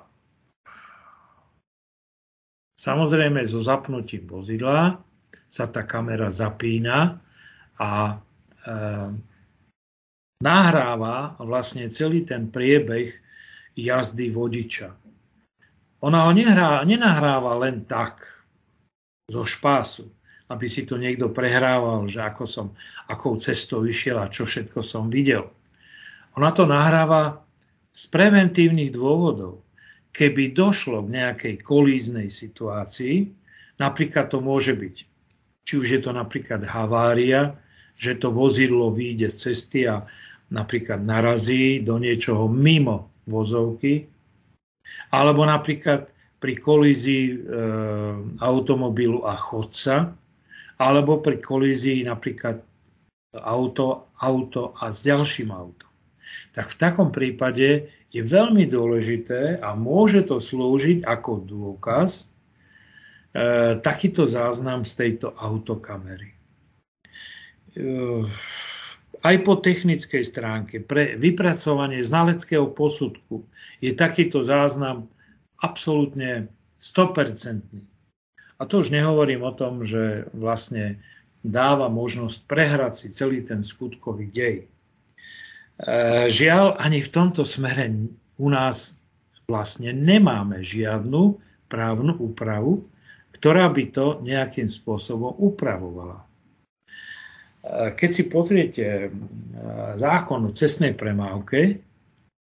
[2.80, 5.00] samozrejme so zapnutím vozidla
[5.46, 7.22] sa tá kamera zapína
[7.78, 8.14] a e,
[10.42, 13.08] nahráva vlastne celý ten priebeh
[13.76, 15.05] jazdy vodiča.
[16.06, 18.22] Ona ho nehrá, nenahráva len tak
[19.26, 20.06] zo špásu,
[20.46, 22.66] aby si to niekto prehrával, že ako som,
[23.10, 25.50] akou cestou išiel a čo všetko som videl.
[26.38, 27.42] Ona to nahráva
[27.90, 29.66] z preventívnych dôvodov.
[30.14, 33.26] Keby došlo k nejakej kolíznej situácii,
[33.82, 34.96] napríklad to môže byť
[35.66, 37.58] či už je to napríklad havária,
[37.98, 40.06] že to vozidlo vyjde z cesty a
[40.54, 44.06] napríklad narazí do niečoho mimo vozovky,
[45.10, 47.36] alebo napríklad pri kolízii e,
[48.44, 50.12] automobilu a chodca,
[50.76, 52.60] alebo pri kolízii napríklad
[53.40, 55.88] auto, auto a s ďalším autom.
[56.52, 64.28] Tak v takom prípade je veľmi dôležité a môže to slúžiť ako dôkaz e, takýto
[64.28, 66.32] záznam z tejto autokamery.
[67.76, 68.24] E,
[69.22, 73.46] aj po technickej stránke pre vypracovanie znaleckého posudku
[73.80, 75.08] je takýto záznam
[75.60, 76.52] absolútne
[76.82, 77.62] 100%.
[78.56, 81.00] A to už nehovorím o tom, že vlastne
[81.46, 84.56] dáva možnosť prehrať si celý ten skutkový dej.
[84.64, 84.66] E,
[86.28, 87.86] žiaľ, ani v tomto smere
[88.36, 88.98] u nás
[89.46, 91.38] vlastne nemáme žiadnu
[91.70, 92.82] právnu úpravu,
[93.38, 96.25] ktorá by to nejakým spôsobom upravovala.
[97.70, 99.08] Keď si pozriete e,
[99.98, 101.82] zákon o cestnej premávke,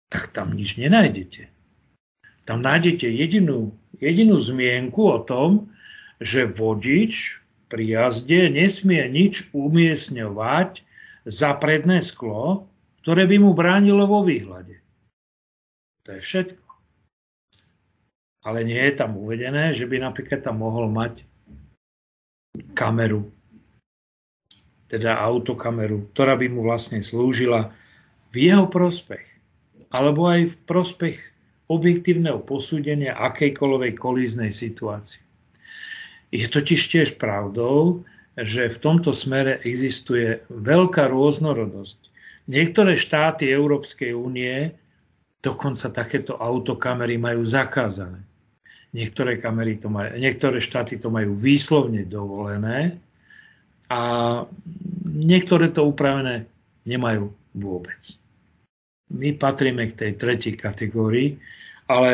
[0.07, 1.51] tak tam nič nenájdete.
[2.47, 5.71] Tam nájdete jedinú, jedinú zmienku o tom,
[6.23, 10.83] že vodič pri jazde nesmie nič umiestňovať
[11.27, 12.67] za predné sklo,
[13.03, 14.79] ktoré by mu bránilo vo výhľade.
[16.07, 16.67] To je všetko.
[18.41, 21.23] Ale nie je tam uvedené, že by napríklad tam mohol mať
[22.73, 23.29] kameru,
[24.91, 27.71] teda autokameru, ktorá by mu vlastne slúžila
[28.35, 29.23] v jeho prospech,
[29.95, 31.17] alebo aj v prospech
[31.71, 35.23] objektívneho posúdenia akejkoľvek kolíznej situácie.
[36.35, 38.03] Je totiž tiež pravdou,
[38.35, 42.11] že v tomto smere existuje veľká rôznorodosť
[42.49, 44.73] Niektoré štáty Európskej únie
[45.45, 48.21] dokonca takéto autokamery majú zakázané.
[48.91, 52.99] Niektoré, kamery to majú, niektoré štáty to majú výslovne dovolené
[53.91, 53.97] a
[55.03, 56.47] niektoré to upravené
[56.87, 57.99] nemajú vôbec.
[59.11, 61.35] My patríme k tej tretej kategórii,
[61.91, 62.11] ale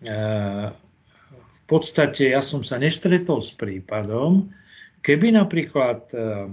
[0.00, 0.12] e,
[1.28, 4.48] v podstate ja som sa nestretol s prípadom,
[5.04, 6.48] keby napríklad e,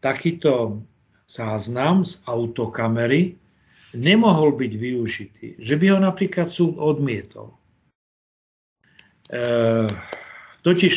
[0.00, 0.80] takýto
[1.28, 3.36] záznam z autokamery
[3.92, 5.46] nemohol byť využitý.
[5.60, 7.52] Že by ho napríklad súd odmietol.
[9.28, 9.84] E,
[10.64, 10.94] totiž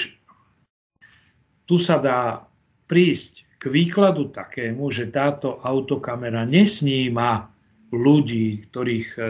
[1.67, 2.47] tu sa dá
[2.91, 7.47] prísť k výkladu takému, že táto autokamera nesníma
[7.95, 9.23] ľudí, ktorých e,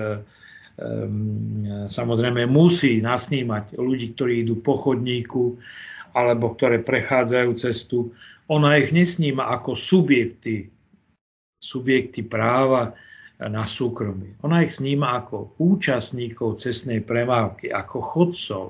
[1.86, 5.62] samozrejme musí nasnímať ľudí, ktorí idú po chodníku
[6.18, 8.10] alebo ktoré prechádzajú cestu.
[8.50, 10.74] Ona ich nesníma ako subjekty
[11.62, 12.98] subjekty práva
[13.38, 14.38] na súkromie.
[14.42, 18.66] Ona ich sníma ako účastníkov cestnej premávky, ako chodcov,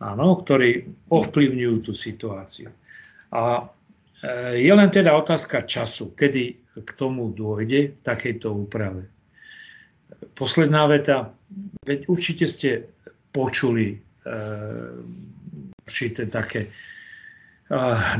[0.00, 2.72] áno, ktorí ovplyvňujú tú situáciu.
[3.32, 3.68] A
[4.52, 9.08] je len teda otázka času, kedy k tomu dôjde v takejto úprave.
[10.36, 11.32] Posledná veta,
[11.88, 12.70] veď určite ste
[13.32, 13.98] počuli e,
[15.88, 16.70] určité také e,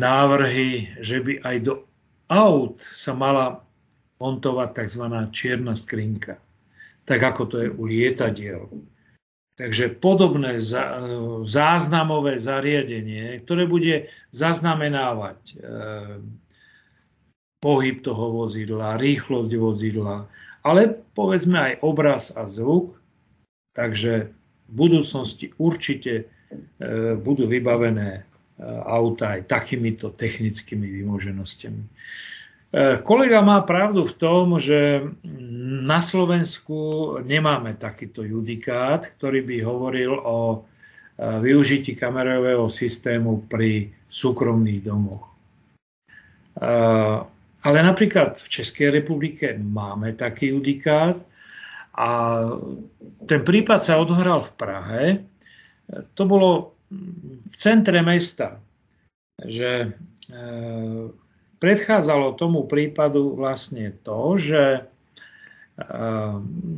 [0.00, 1.74] návrhy, že by aj do
[2.32, 3.60] aut sa mala
[4.20, 5.04] montovať tzv.
[5.32, 6.40] čierna skrinka,
[7.04, 8.68] tak ako to je u lietadiel.
[9.60, 10.56] Takže podobné
[11.44, 15.54] záznamové zariadenie, ktoré bude zaznamenávať e,
[17.60, 20.32] pohyb toho vozidla, rýchlosť vozidla,
[20.64, 23.04] ale povedzme aj obraz a zvuk,
[23.76, 24.32] takže
[24.64, 28.22] v budúcnosti určite e, budú vybavené e,
[28.64, 31.84] auta aj takýmito technickými vymoženostiami.
[32.70, 35.02] E, kolega má pravdu v tom, že
[35.82, 40.58] na Slovensku nemáme takýto judikát, ktorý by hovoril o e,
[41.18, 45.34] využití kamerového systému pri súkromných domoch.
[46.54, 46.70] E,
[47.60, 51.18] ale napríklad v Českej republike máme taký judikát
[51.98, 52.08] a
[53.26, 55.02] ten prípad sa odohral v Prahe.
[55.90, 56.78] To bolo
[57.42, 58.62] v centre mesta,
[59.42, 59.90] že
[61.60, 64.90] predchádzalo tomu prípadu vlastne to, že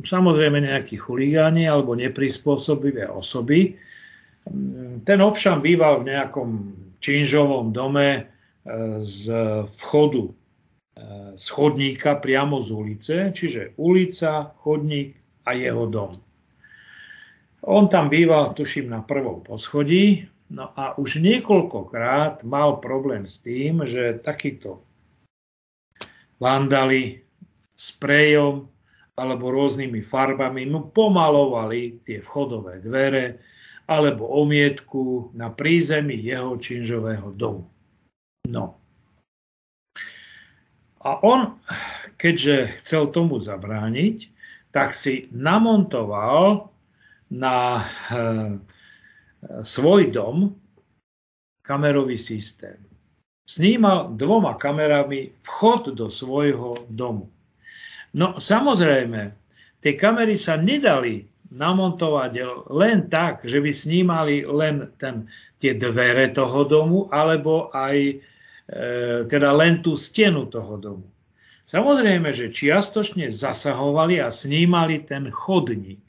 [0.03, 3.75] samozrejme nejakí chuligáni alebo neprispôsobivé osoby.
[5.03, 6.49] Ten občan býval v nejakom
[7.03, 8.21] činžovom dome e,
[9.03, 9.23] z
[9.79, 10.33] vchodu e,
[11.35, 15.15] z chodníka priamo z ulice, čiže ulica, chodník
[15.47, 16.11] a jeho dom.
[17.63, 23.89] On tam býval, tuším, na prvom poschodí No a už niekoľkokrát mal problém s tým,
[23.89, 24.85] že takíto
[26.37, 27.25] vandali
[27.73, 28.69] sprejom
[29.17, 33.41] alebo rôznymi farbami mu pomalovali tie vchodové dvere
[33.89, 37.65] alebo omietku na prízemí jeho činžového domu.
[38.45, 38.77] No.
[41.03, 41.57] A on,
[42.15, 44.29] keďže chcel tomu zabrániť,
[44.69, 46.71] tak si namontoval
[47.33, 47.83] na e,
[49.63, 50.55] svoj dom
[51.63, 52.79] kamerový systém.
[53.43, 57.27] Snímal dvoma kamerami vchod do svojho domu.
[58.15, 59.35] No samozrejme,
[59.83, 62.31] tie kamery sa nedali namontovať
[62.71, 65.27] len tak, že by snímali len ten,
[65.59, 68.15] tie dvere toho domu, alebo aj e,
[69.27, 71.07] teda len tú stenu toho domu.
[71.63, 76.03] Samozrejme, že čiastočne zasahovali a snímali ten chodník.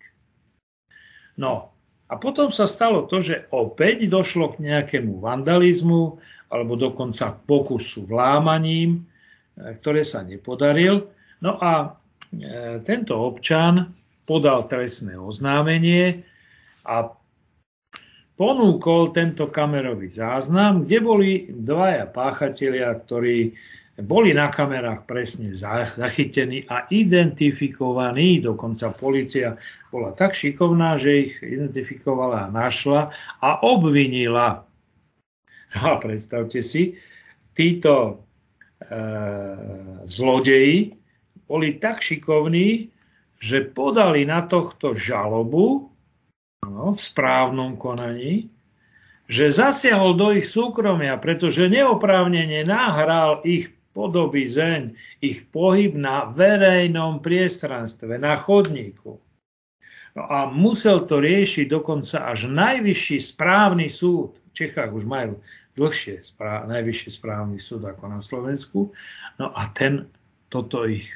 [1.38, 1.73] No
[2.14, 9.02] a potom sa stalo to, že opäť došlo k nejakému vandalizmu alebo dokonca pokusu vlámaním,
[9.58, 11.10] e, ktoré sa nepodaril.
[11.42, 11.98] No a
[12.30, 13.90] e, tento občan
[14.30, 16.22] podal trestné oznámenie
[16.86, 17.10] a
[18.38, 23.58] ponúkol tento kamerový záznam, kde boli dvaja páchatelia, ktorí
[23.94, 28.42] boli na kamerách presne zachytení a identifikovaní.
[28.42, 29.54] Dokonca policia
[29.94, 34.66] bola tak šikovná, že ich identifikovala a našla a obvinila.
[35.78, 36.98] No a predstavte si,
[37.54, 38.12] títo e,
[40.10, 40.98] zlodeji
[41.46, 42.90] boli tak šikovní,
[43.38, 45.86] že podali na tohto žalobu
[46.66, 48.50] no, v správnom konaní,
[49.30, 57.22] že zasiahol do ich súkromia, pretože neoprávnene nahral ich podoby zeň, ich pohyb na verejnom
[57.22, 59.22] priestranstve, na chodníku.
[60.14, 64.38] No a musel to riešiť dokonca až najvyšší správny súd.
[64.50, 65.38] V Čechách už majú
[65.74, 68.94] dlhšie správ, najvyšší správny súd ako na Slovensku.
[69.42, 70.06] No a ten
[70.46, 71.10] toto ich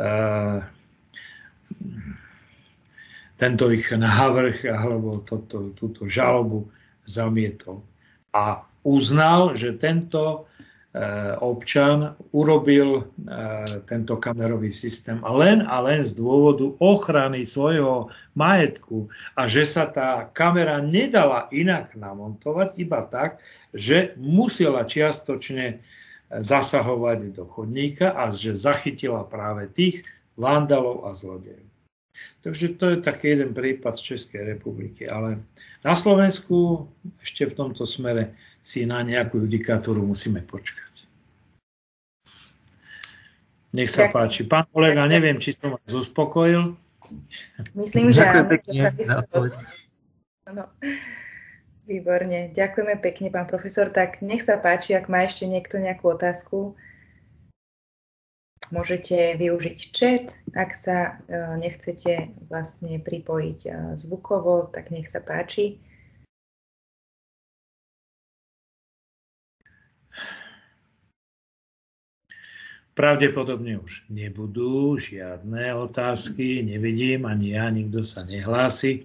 [0.00, 0.08] e,
[3.36, 6.72] tento ich návrh alebo toto, túto žalobu
[7.04, 7.84] zamietol.
[8.32, 10.48] A uznal, že tento
[11.44, 13.02] občan urobil e,
[13.84, 19.04] tento kamerový systém a len a len z dôvodu ochrany svojho majetku
[19.36, 23.44] a že sa tá kamera nedala inak namontovať iba tak,
[23.76, 25.84] že musela čiastočne
[26.32, 30.02] zasahovať do chodníka a že zachytila práve tých
[30.34, 31.66] vandalov a zlodejov.
[32.40, 35.04] Takže to je taký jeden prípad z Českej republiky.
[35.04, 35.44] Ale
[35.84, 36.88] na Slovensku
[37.20, 38.32] ešte v tomto smere
[38.66, 40.85] si na nejakú judikatúru musíme počkať.
[43.76, 44.48] Nech sa páči.
[44.48, 46.72] Pán kolega, neviem, či som vás uspokojil.
[47.76, 48.48] Myslím, že áno.
[50.50, 50.64] No.
[51.86, 52.50] Výborne.
[52.50, 53.92] Ďakujeme pekne, pán profesor.
[53.92, 56.74] Tak nech sa páči, ak má ešte niekto nejakú otázku,
[58.74, 65.78] Môžete využiť chat, ak sa e, nechcete vlastne pripojiť e, zvukovo, tak nech sa páči.
[72.96, 79.04] Pravdepodobne už nebudú žiadne otázky, nevidím, ani ja, nikto sa nehlási.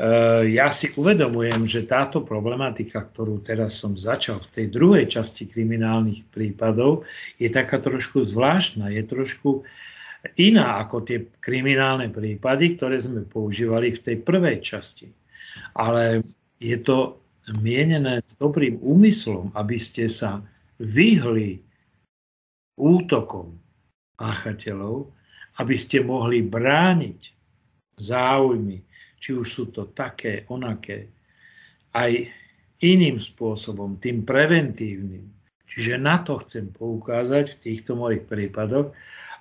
[0.00, 5.48] Eh, ja si uvedomujem, že táto problematika, ktorú teraz som začal v tej druhej časti
[5.48, 7.08] kriminálnych prípadov,
[7.40, 9.64] je taká trošku zvláštna, je trošku
[10.36, 15.08] iná ako tie kriminálne prípady, ktoré sme používali v tej prvej časti.
[15.72, 16.20] Ale
[16.60, 17.16] je to
[17.64, 20.44] mienené s dobrým úmyslom, aby ste sa
[20.78, 21.64] vyhli
[22.80, 23.60] útokom
[24.16, 25.12] páchateľov,
[25.60, 27.20] aby ste mohli brániť
[28.00, 28.80] záujmy
[29.20, 31.12] či už sú to také, onaké,
[31.92, 32.24] aj
[32.80, 35.28] iným spôsobom, tým preventívnym.
[35.68, 38.90] Čiže na to chcem poukázať v týchto mojich prípadoch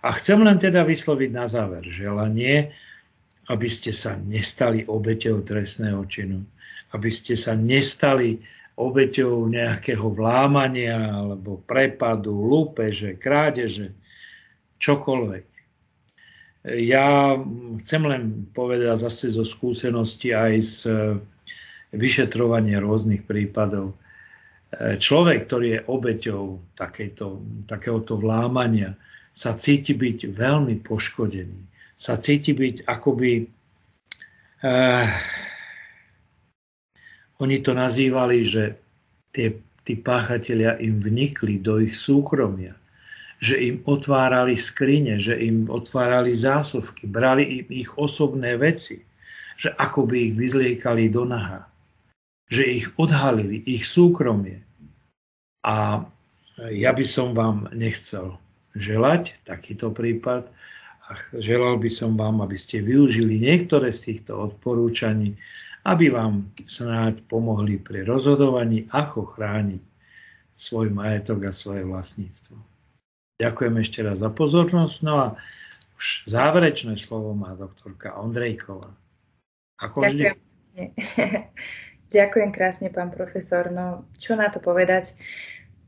[0.04, 2.70] a chcem len teda vysloviť na záver želanie,
[3.50, 6.44] aby ste sa nestali obeťou trestného činu,
[6.94, 8.38] aby ste sa nestali
[8.80, 13.92] obeťou nejakého vlámania alebo prepadu, lúpeže, krádeže,
[14.80, 15.46] čokoľvek.
[16.80, 17.36] Ja
[17.84, 18.24] chcem len
[18.56, 20.92] povedať zase zo skúsenosti aj z e,
[21.96, 23.96] vyšetrovania rôznych prípadov.
[24.72, 26.44] E, človek, ktorý je obeťou
[26.76, 28.96] takéto, takéhoto vlámania,
[29.40, 31.60] sa cíti byť veľmi poškodený.
[31.96, 33.48] Sa cíti byť akoby...
[34.60, 35.08] Eh,
[37.40, 38.76] oni to nazývali, že
[39.32, 39.56] tie,
[39.88, 42.80] tí páchatelia im vnikli do ich súkromia
[43.40, 49.00] že im otvárali skrine, že im otvárali zásuvky, brali im ich osobné veci,
[49.56, 51.64] že ako by ich vyzliekali do naha,
[52.52, 54.60] že ich odhalili, ich súkromie.
[55.64, 56.04] A
[56.68, 58.36] ja by som vám nechcel
[58.76, 60.48] želať takýto prípad
[61.08, 65.40] a želal by som vám, aby ste využili niektoré z týchto odporúčaní,
[65.90, 69.82] aby vám snáď pomohli pri rozhodovaní, ako chrániť
[70.54, 72.56] svoj majetok a svoje vlastníctvo.
[73.40, 74.98] Ďakujem ešte raz za pozornosť.
[75.02, 75.28] No a
[75.96, 78.92] už záverečné slovo má doktorka Ondrejková.
[79.80, 80.36] Ako Ďakujem.
[80.36, 80.84] vždy.
[82.18, 83.72] Ďakujem krásne, pán profesor.
[83.72, 85.16] No, čo na to povedať?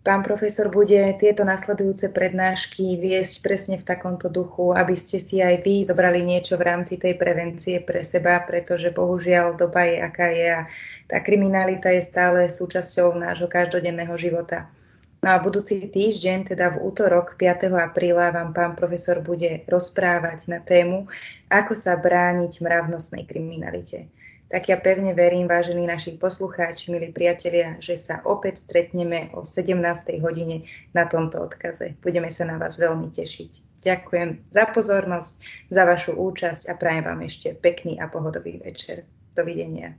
[0.02, 5.62] Pán profesor bude tieto nasledujúce prednášky viesť presne v takomto duchu, aby ste si aj
[5.62, 10.47] vy zobrali niečo v rámci tej prevencie pre seba, pretože bohužiaľ doba je aká je
[10.58, 10.62] a
[11.06, 14.74] tá kriminalita je stále súčasťou nášho každodenného života.
[15.22, 17.70] No a budúci týždeň, teda v útorok 5.
[17.70, 21.06] apríla, vám pán profesor bude rozprávať na tému,
[21.45, 24.10] ako sa brániť mravnostnej kriminalite
[24.52, 29.80] tak ja pevne verím, vážení naši poslucháči, milí priatelia, že sa opäť stretneme o 17.
[30.20, 31.95] hodine na tomto odkaze.
[32.04, 33.82] Budeme sa na vás veľmi tešiť.
[33.82, 35.32] Ďakujem za pozornosť,
[35.72, 39.08] za vašu účasť a prajem vám ešte pekný a pohodový večer.
[39.34, 39.95] Dovidenia.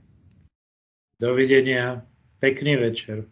[1.17, 2.05] Dovidenia.
[2.37, 3.25] Pekný večer.